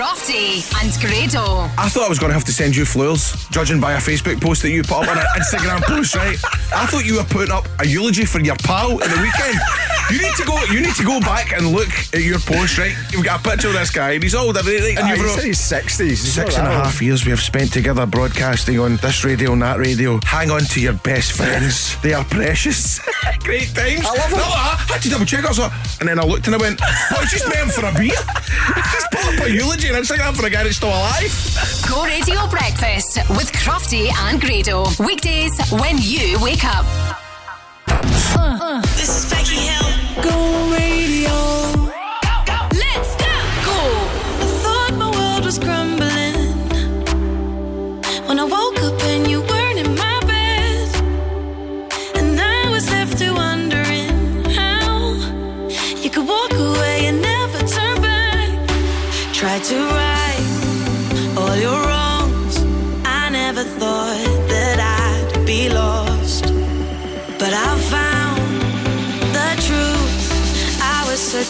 [0.00, 1.68] Crofty and Grado.
[1.76, 4.40] I thought I was going to have to send you flowers, judging by a Facebook
[4.40, 6.38] post that you put up on an Instagram post, right?
[6.74, 9.58] I thought you were putting up a eulogy for your pal at the weekend.
[10.10, 10.62] You need to go.
[10.64, 12.78] You need to go back and look at your post.
[12.78, 14.56] Right, We've got a picture of this guy, and he's old.
[14.56, 14.98] Right?
[14.98, 16.20] And you've said he's sixties.
[16.20, 19.78] Six and a half years we have spent together broadcasting on this radio and that
[19.78, 20.18] radio.
[20.24, 22.00] Hang on to your best friends.
[22.02, 22.98] They are precious.
[23.40, 24.04] Great times.
[24.04, 24.36] I love it.
[24.36, 25.44] No, I had to double check.
[25.44, 25.50] I
[26.00, 28.10] and then I looked and I went, "Oh, it's just me for a beer."
[28.92, 31.32] just pull up a eulogy and it's like that for a guy that's still alive.
[31.88, 36.84] Go Radio Breakfast with Crofty and Grado weekdays when you wake up.
[37.88, 38.80] Uh, uh.
[38.96, 39.99] This is Becky Hill.
[40.16, 41.49] Go radio.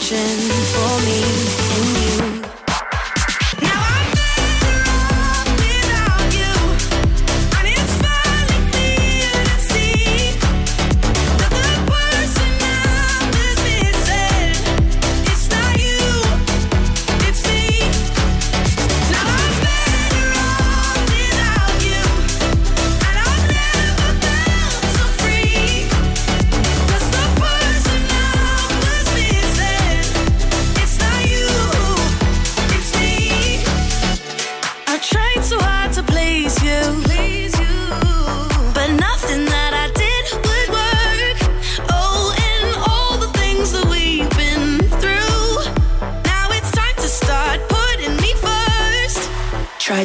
[0.00, 1.49] searching for me.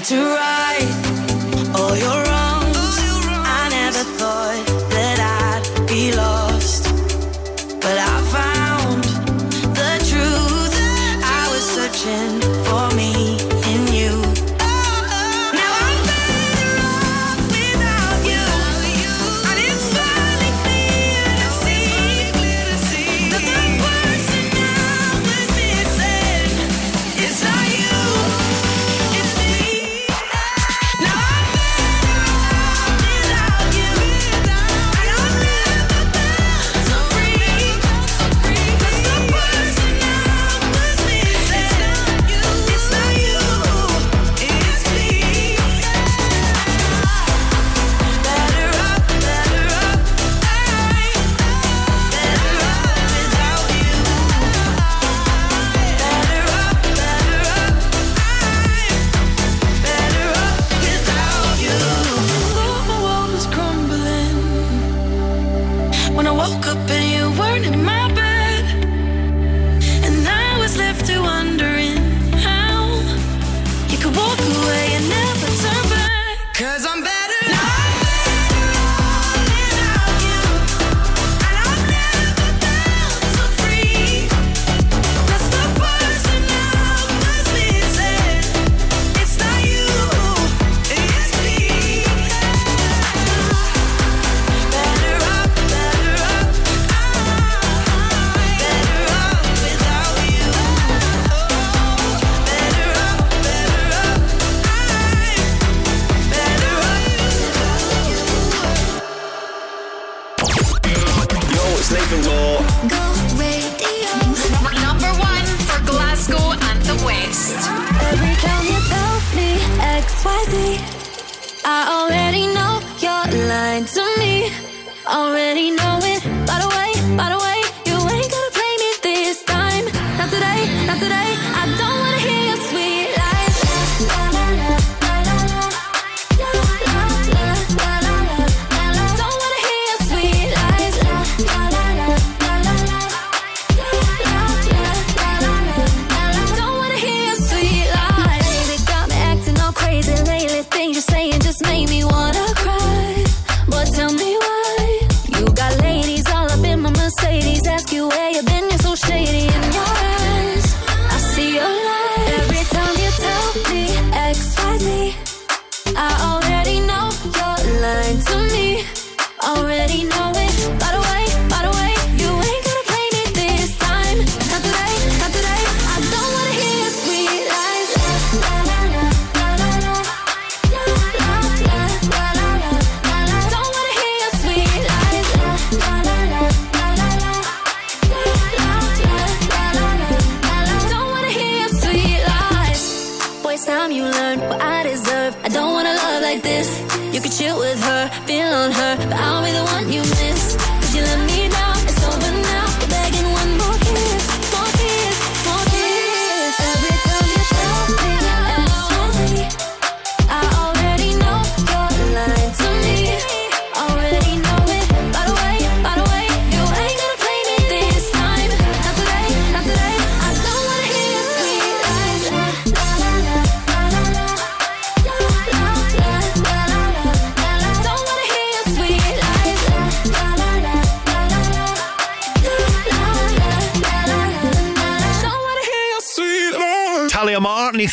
[0.07, 0.54] to rise.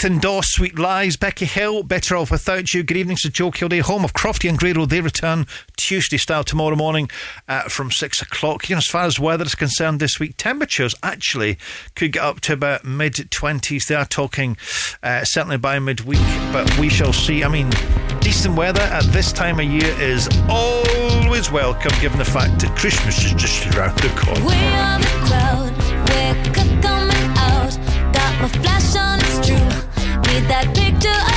[0.02, 2.82] Nathan Dawe, Sweet Lies, Becky Hill, Better Off Without You.
[2.82, 4.84] Good evening to Joe Kilday, home of Crofty and Grado.
[4.84, 5.46] They return
[5.76, 7.08] Tuesday style tomorrow morning
[7.46, 8.68] uh, from six o'clock.
[8.68, 11.56] You know, as far as weather is concerned this week, temperatures actually
[11.94, 13.86] could get up to about mid 20s.
[13.86, 14.56] They are talking
[15.04, 16.18] uh, certainly by midweek,
[16.52, 17.44] but we shall see.
[17.44, 17.70] I mean,
[18.18, 23.24] decent weather at this time of year is always welcome given the fact that Christmas
[23.24, 24.44] is just around the corner.
[24.44, 25.70] We're the crowd,
[26.08, 27.78] we're coming out,
[28.12, 29.91] got my flash on, it's true.
[30.32, 31.31] Need that picture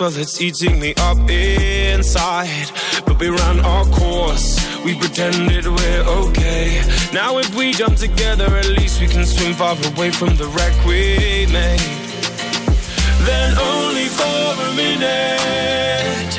[0.00, 2.70] well, it's eating me up inside.
[3.06, 4.58] But we ran our course.
[4.84, 6.82] We pretended we're okay.
[7.12, 10.74] Now if we jump together, at least we can swim far away from the wreck
[10.84, 11.80] we made.
[13.28, 16.32] Then only for a minute,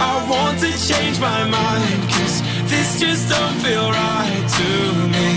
[0.00, 4.68] I want to change my mind, cause this just don't feel right to
[5.14, 5.30] me.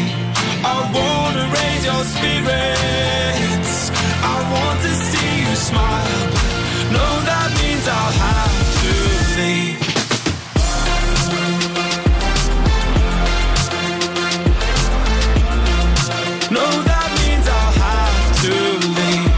[0.63, 3.91] I wanna raise your spirits.
[4.33, 6.34] I want to see you smile.
[6.91, 8.91] That means I'll have to
[9.39, 9.85] leave.
[16.85, 18.53] That means I'll have to
[18.97, 19.33] leave.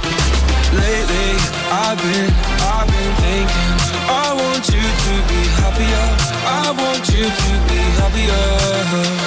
[0.74, 1.32] Lately,
[1.72, 2.32] I've been,
[2.74, 3.74] I've been thinking.
[4.10, 6.06] I want you to be happier.
[6.46, 9.27] I want you to be happier.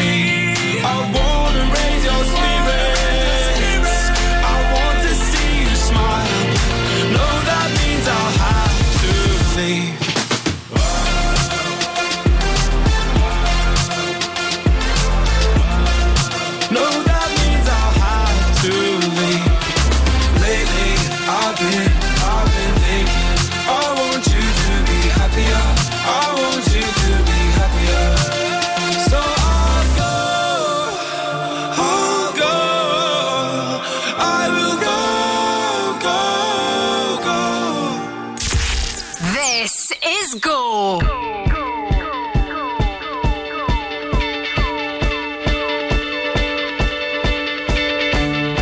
[40.33, 40.99] Is Go.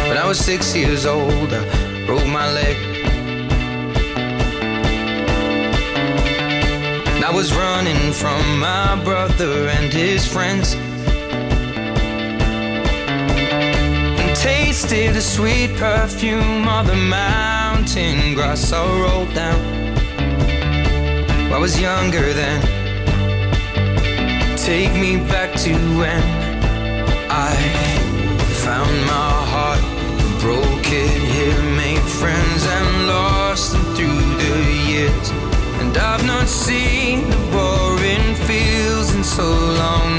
[0.07, 2.75] When I was six years old, I broke my leg.
[7.15, 10.73] And I was running from my brother and his friends.
[14.19, 19.78] And tasted the sweet perfume of the mountain grass I rolled down.
[21.51, 22.61] I was younger then.
[24.55, 26.21] Take me back to when
[27.29, 27.53] I
[28.63, 29.81] found my heart,
[30.39, 34.57] broke it here, made friends and lost them through the
[34.91, 35.29] years.
[35.81, 40.18] And I've not seen the boring fields in so long.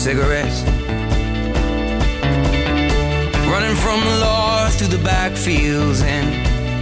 [0.00, 0.62] Cigarettes.
[3.52, 6.26] Running from the law through the backfields and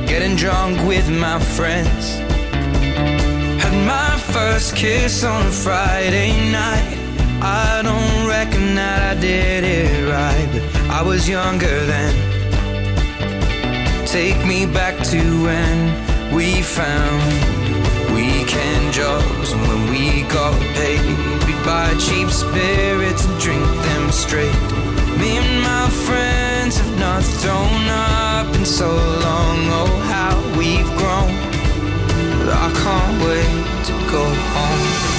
[0.09, 2.05] getting drunk with my friends.
[3.61, 6.97] Had my first kiss on a Friday night.
[7.43, 12.15] I don't reckon that I did it right, but I was younger then.
[14.07, 15.77] Take me back to when
[16.37, 17.23] we found
[18.15, 24.61] weekend jobs and when we got paid buy cheap spirits and drink them straight.
[25.19, 28.89] Me and my friends have not thrown up in so
[29.27, 29.59] long.
[29.81, 31.33] Oh, how we've grown.
[32.39, 35.18] But I can't wait to go home.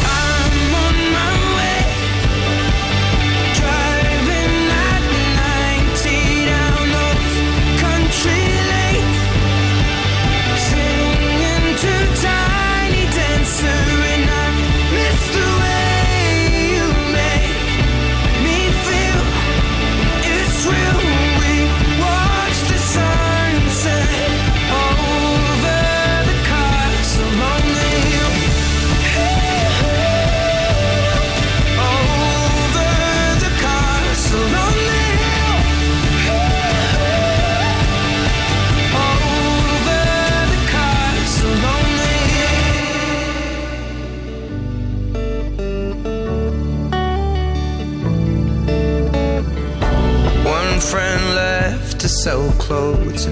[52.26, 53.28] Clothes.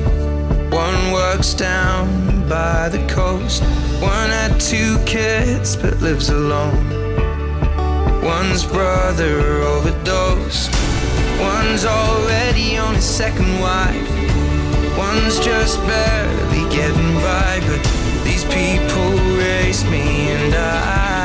[0.71, 3.61] One works down by the coast.
[4.01, 6.87] One had two kids but lives alone.
[8.23, 10.71] One's brother overdosed.
[11.41, 14.09] One's already on his second wife.
[14.97, 17.59] One's just barely getting by.
[17.67, 17.83] But
[18.23, 21.16] these people race me and I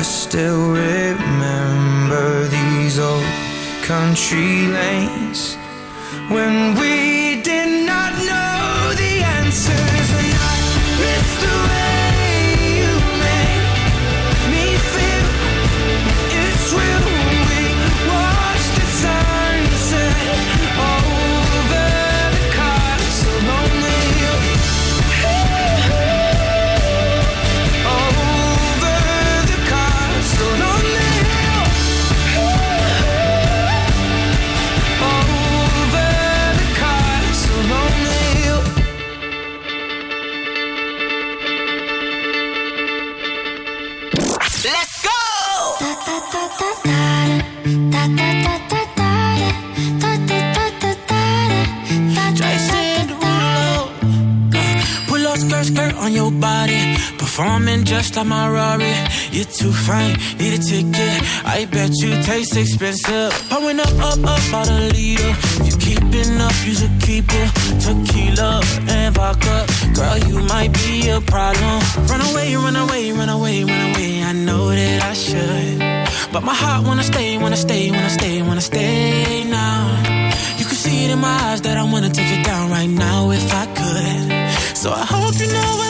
[0.00, 3.22] I still remember these old
[3.82, 5.56] country lanes
[6.30, 6.99] when we
[57.90, 58.94] just like my Rari.
[59.32, 61.16] You're too fine, need a ticket.
[61.44, 63.32] I bet you taste expensive.
[63.50, 64.90] Pouring up, up, up, about a.
[64.94, 67.50] If you keeping up, you should keep it.
[67.82, 68.62] Tequila
[68.94, 69.66] and vodka.
[69.92, 71.76] Girl, you might be a problem.
[72.10, 74.22] Run away, run away, run away, run away.
[74.22, 75.78] I know that I should.
[76.32, 79.80] But my heart wanna stay, wanna stay, wanna stay, wanna stay now.
[80.58, 83.32] You can see it in my eyes that I wanna take it down right now
[83.32, 84.76] if I could.
[84.76, 85.89] So I hope you know what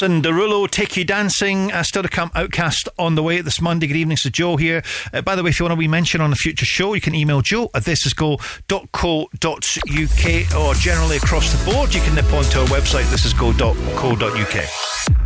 [0.00, 0.22] Dancing.
[0.22, 3.86] Jason Derulo, Take You Dancing, uh, still to come, OutKast on the way this Monday.
[3.86, 4.82] Good evening, so Joe here.
[5.12, 7.00] Uh, by the way, if you want to be mentioned on a future show, you
[7.00, 12.66] can email joe at thisisgo.co.uk or generally across the board, you can nip onto our
[12.66, 15.25] website, thisisgo.co.uk.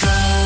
[0.00, 0.39] Club.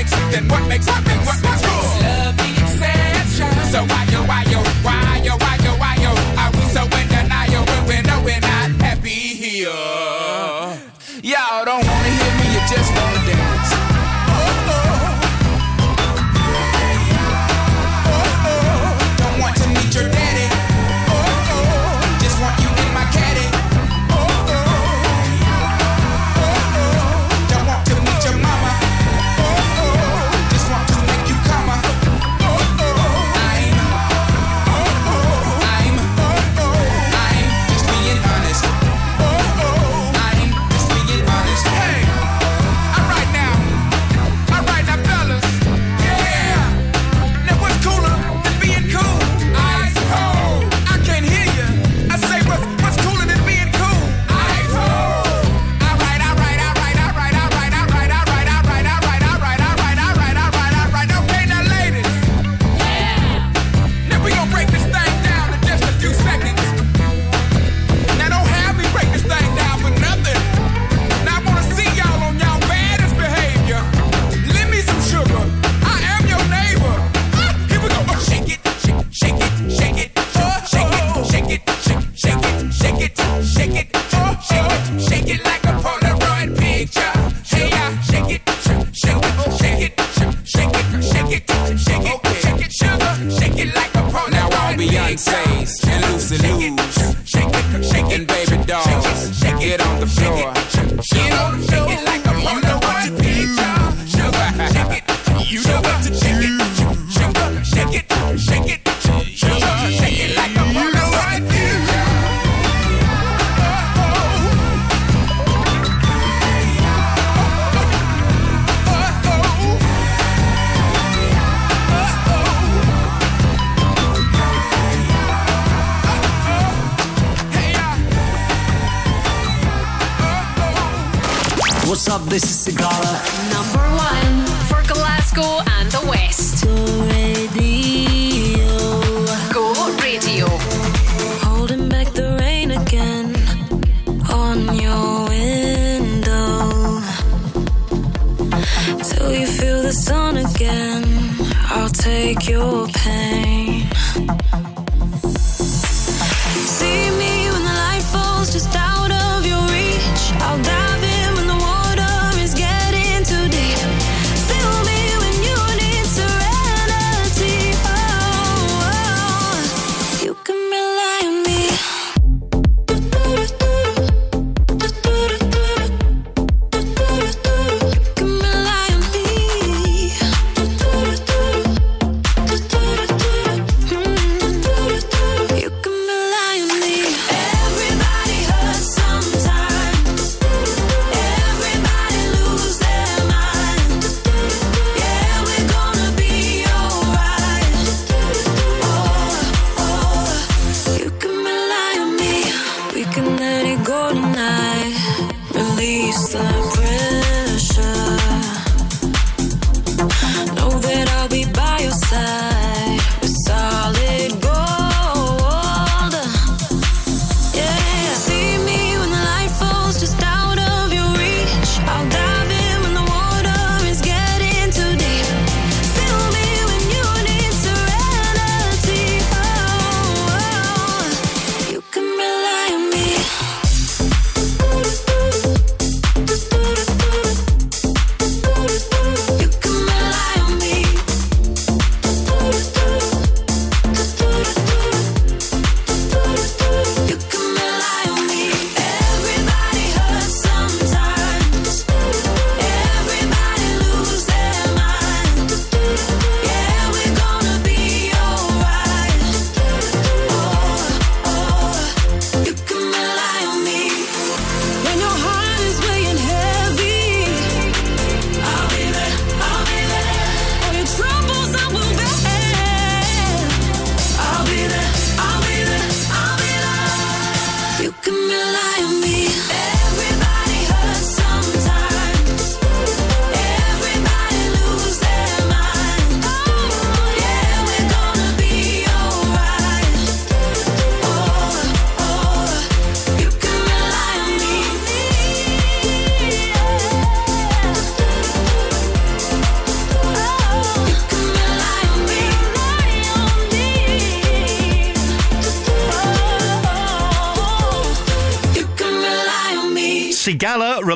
[0.00, 2.02] makes something, what makes something, what makes good?
[2.02, 3.50] Love the exception.
[3.70, 4.09] So I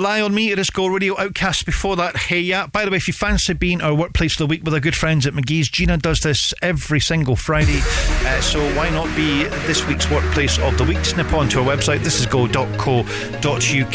[0.04, 2.66] Rely on Me, Risco Radio, OutKast before that, Hey yeah.
[2.66, 4.94] By the way, if you fancy being our workplace of the week with our good
[4.94, 7.80] friends at McGhee's, Gina does this every single Friday.
[7.80, 11.02] Uh, so why not be this week's workplace of the week?
[11.06, 13.06] Snip onto our website, This is go.co.uk.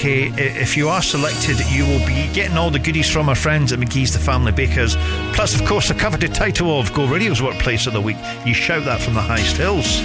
[0.03, 3.77] If you are selected, you will be getting all the goodies from our friends at
[3.77, 4.95] McGhee's, the Family Bakers.
[5.33, 8.17] Plus, of course, the coveted title of Go Radio's Workplace of the Week.
[8.47, 10.01] You shout that from the highest hills.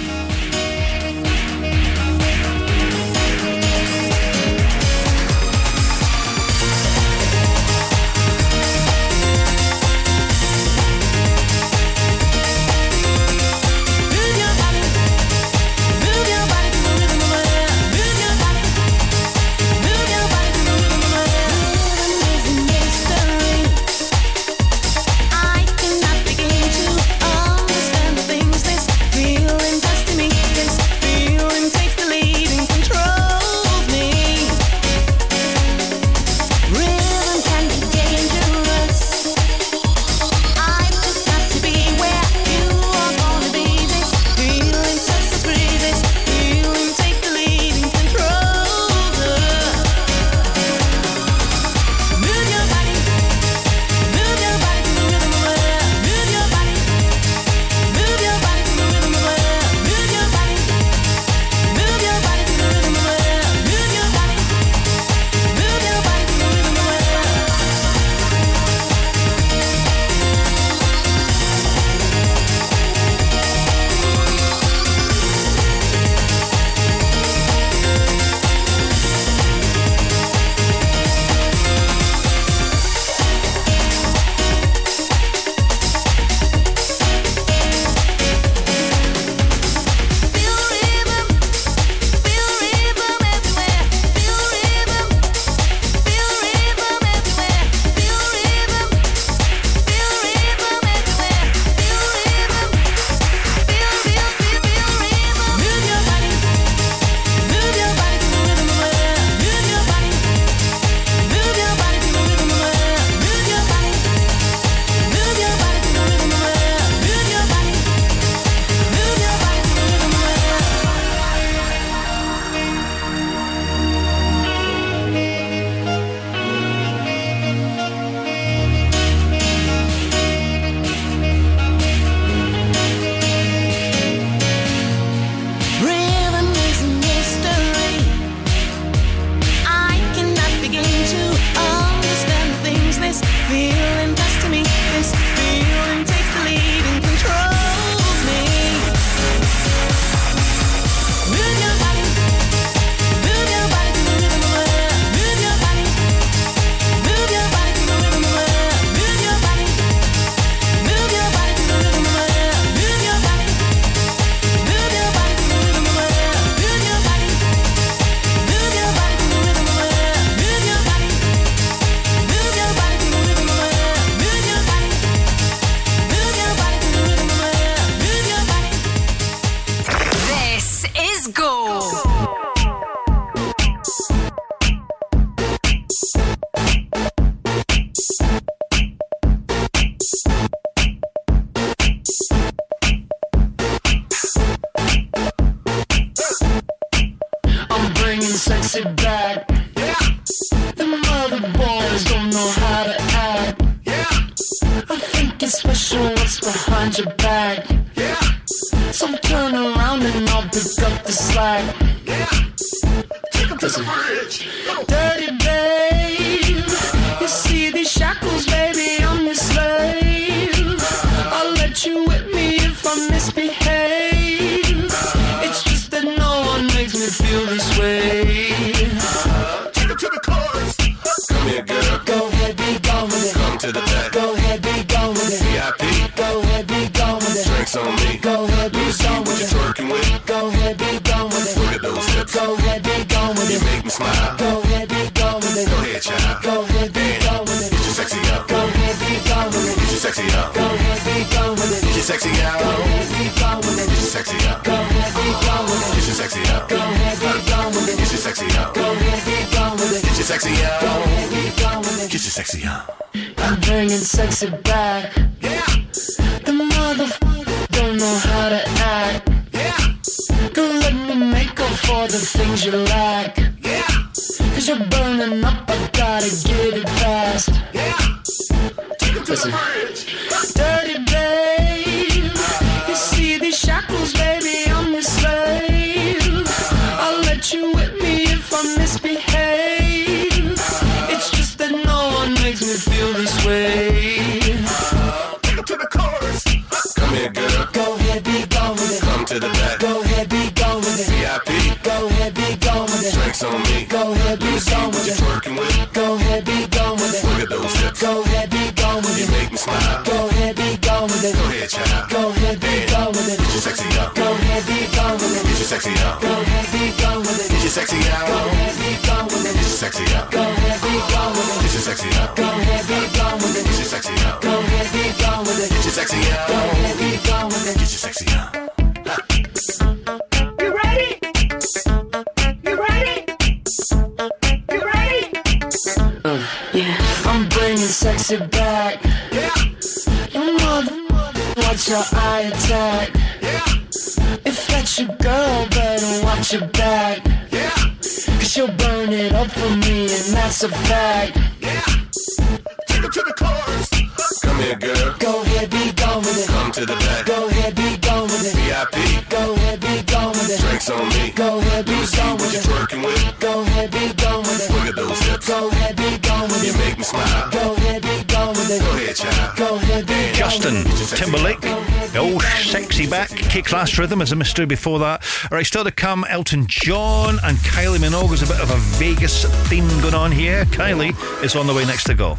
[374.25, 375.23] Class Rhythm is a mystery before that.
[375.51, 378.29] All right, still to come, Elton John and Kylie Minogue.
[378.29, 380.65] There's a bit of a Vegas theme going on here.
[380.65, 381.13] Kylie
[381.43, 382.35] is on the way next to go.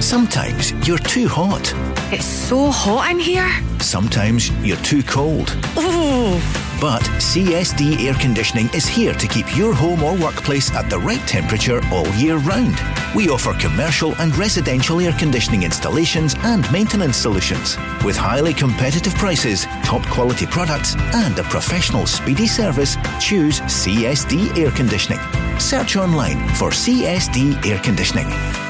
[0.00, 1.72] Sometimes you're too hot.
[2.12, 3.48] It's so hot in here.
[3.78, 5.50] Sometimes you're too cold.
[5.78, 6.69] Ooh.
[6.80, 11.20] But CSD Air Conditioning is here to keep your home or workplace at the right
[11.28, 12.80] temperature all year round.
[13.14, 17.76] We offer commercial and residential air conditioning installations and maintenance solutions.
[18.02, 24.70] With highly competitive prices, top quality products, and a professional speedy service, choose CSD Air
[24.70, 25.20] Conditioning.
[25.58, 28.69] Search online for CSD Air Conditioning.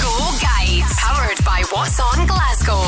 [0.01, 2.81] Go Guides, powered by What's On Glasgow.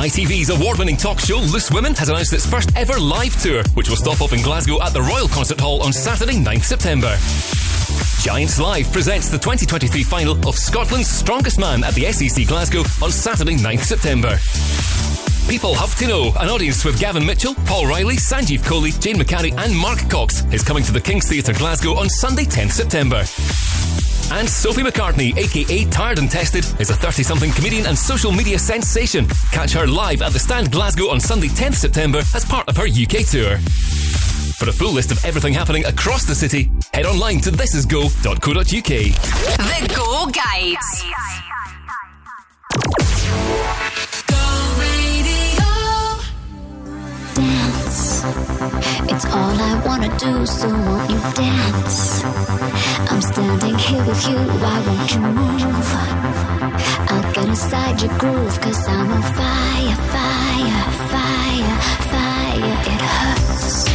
[0.00, 3.88] ITV's award winning talk show Loose Women has announced its first ever live tour, which
[3.88, 7.16] will stop off in Glasgow at the Royal Concert Hall on Saturday, 9th September.
[8.22, 13.10] Giants Live presents the 2023 final of Scotland's Strongest Man at the SEC Glasgow on
[13.10, 14.38] Saturday, 9th September.
[15.48, 19.56] People have to know an audience with Gavin Mitchell, Paul Riley, Sanjeev Kohli, Jane McCarry,
[19.56, 23.24] and Mark Cox is coming to the King's Theatre Glasgow on Sunday, 10th September.
[24.32, 28.58] And Sophie McCartney, aka Tired and Tested, is a 30 something comedian and social media
[28.58, 29.26] sensation.
[29.52, 32.86] Catch her live at the Stand Glasgow on Sunday, 10th September as part of her
[32.86, 33.58] UK tour.
[34.58, 38.64] For a full list of everything happening across the city, head online to thisisgo.co.uk.
[38.64, 41.45] The Go Guides.
[49.16, 52.22] It's all I wanna do, so won't you dance?
[53.10, 55.90] I'm standing here with you, why won't you move?
[57.08, 61.76] I'll get inside your groove, cause I'm on fire, fire, fire,
[62.12, 62.76] fire.
[62.92, 63.88] It hurts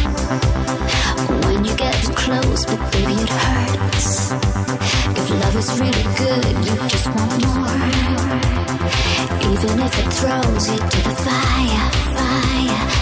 [1.46, 4.32] when you get too close, but baby, it hurts.
[5.20, 7.78] If love is really good, you just want more.
[9.52, 13.01] Even if it throws you to the fire, fire,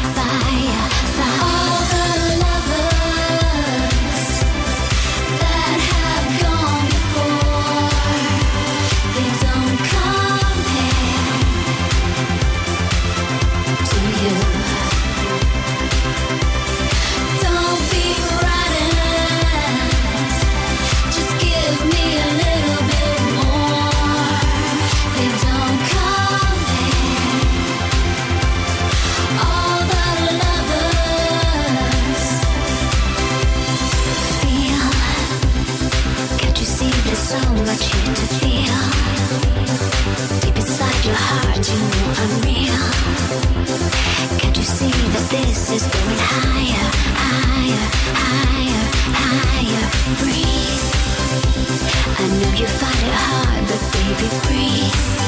[52.60, 55.19] you find it hard, but baby, breathe.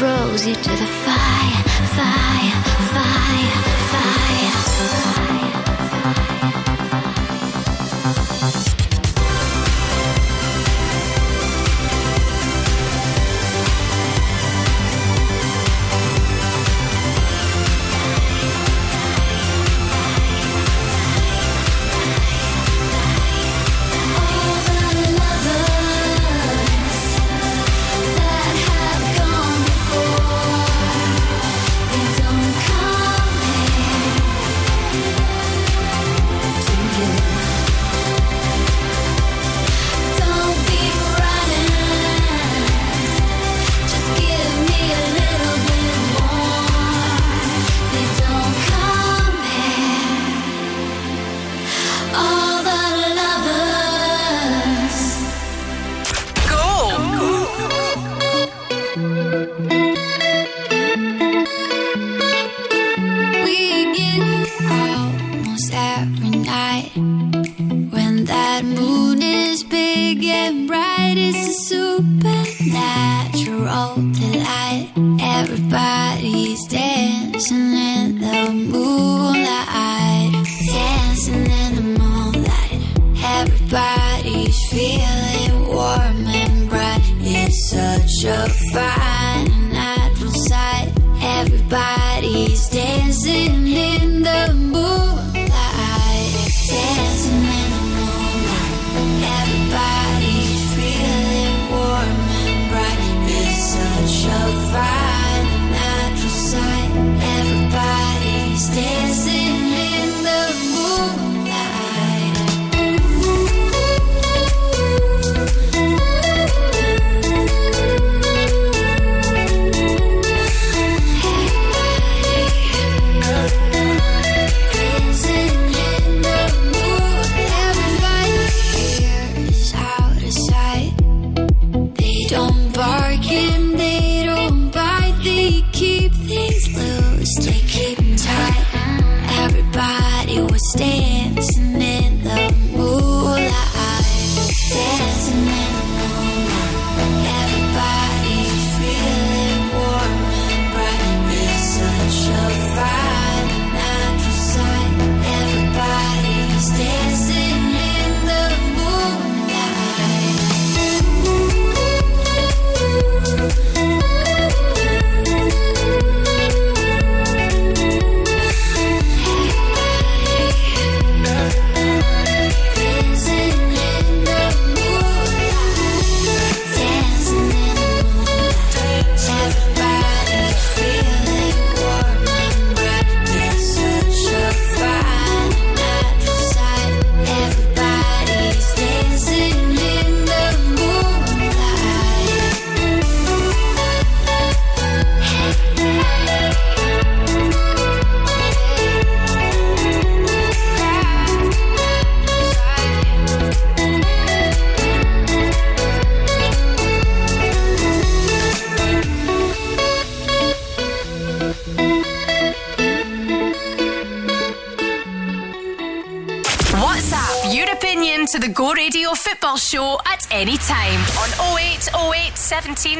[0.00, 1.62] throws you to the fire,
[1.94, 3.89] fire, fire.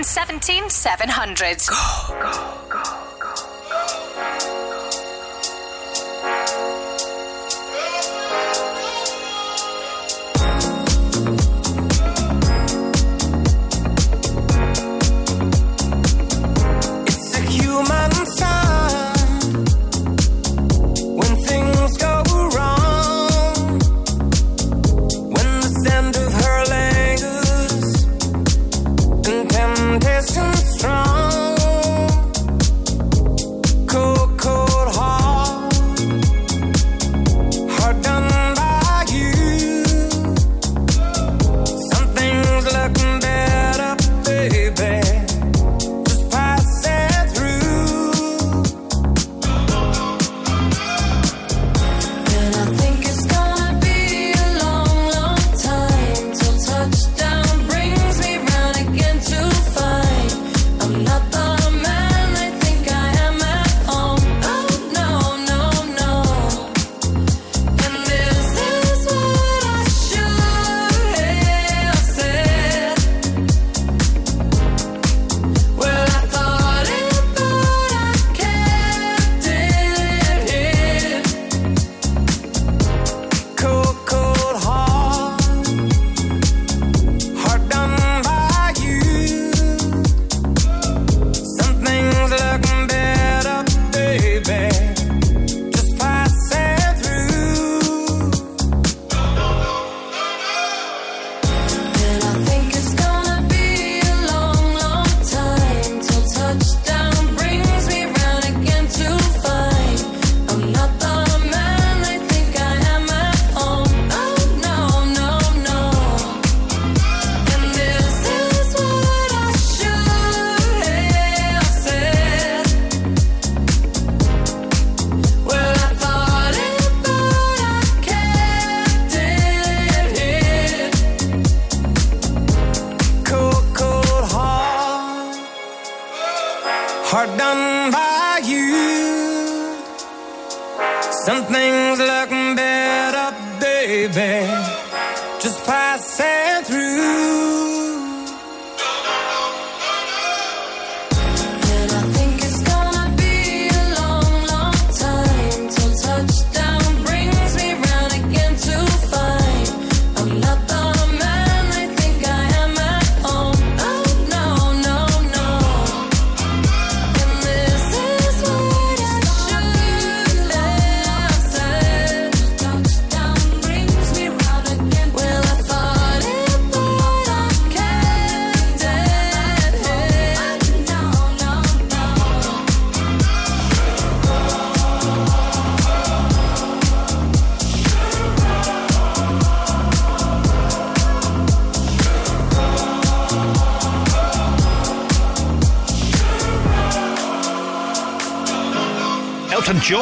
[0.03, 1.69] 117 700.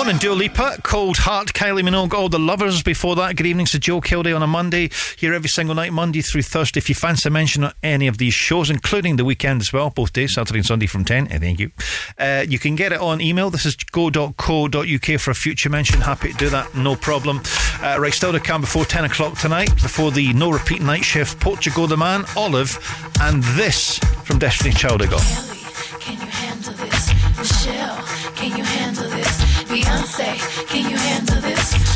[0.08, 3.36] Sam and Dua Lipa, Cold Heart, Kylie Minogue, All the Lovers before that.
[3.36, 4.88] Good evening to Joe Kilday on a Monday.
[5.18, 6.78] Here every single night, Monday through Thursday.
[6.78, 10.14] If you fancy mention on any of these shows, including the weekend as well, both
[10.14, 11.72] days, Saturday and Sunday from 10, eh, thank you.
[12.18, 13.50] Uh, you can get it on email.
[13.50, 16.00] This is go.co.uk for a future mention.
[16.00, 17.42] Happy to do that, no problem.
[17.82, 21.38] Uh, right, still to come before 10 o'clock tonight, before the no repeat night shift,
[21.38, 22.78] Portugal the Man, Olive,
[23.20, 25.18] and this from Destiny Child ago.
[25.18, 25.58] Kelly,
[26.00, 27.12] can you handle this?
[27.36, 27.96] Michelle,
[28.36, 28.77] can you handle
[30.68, 31.87] can you handle this?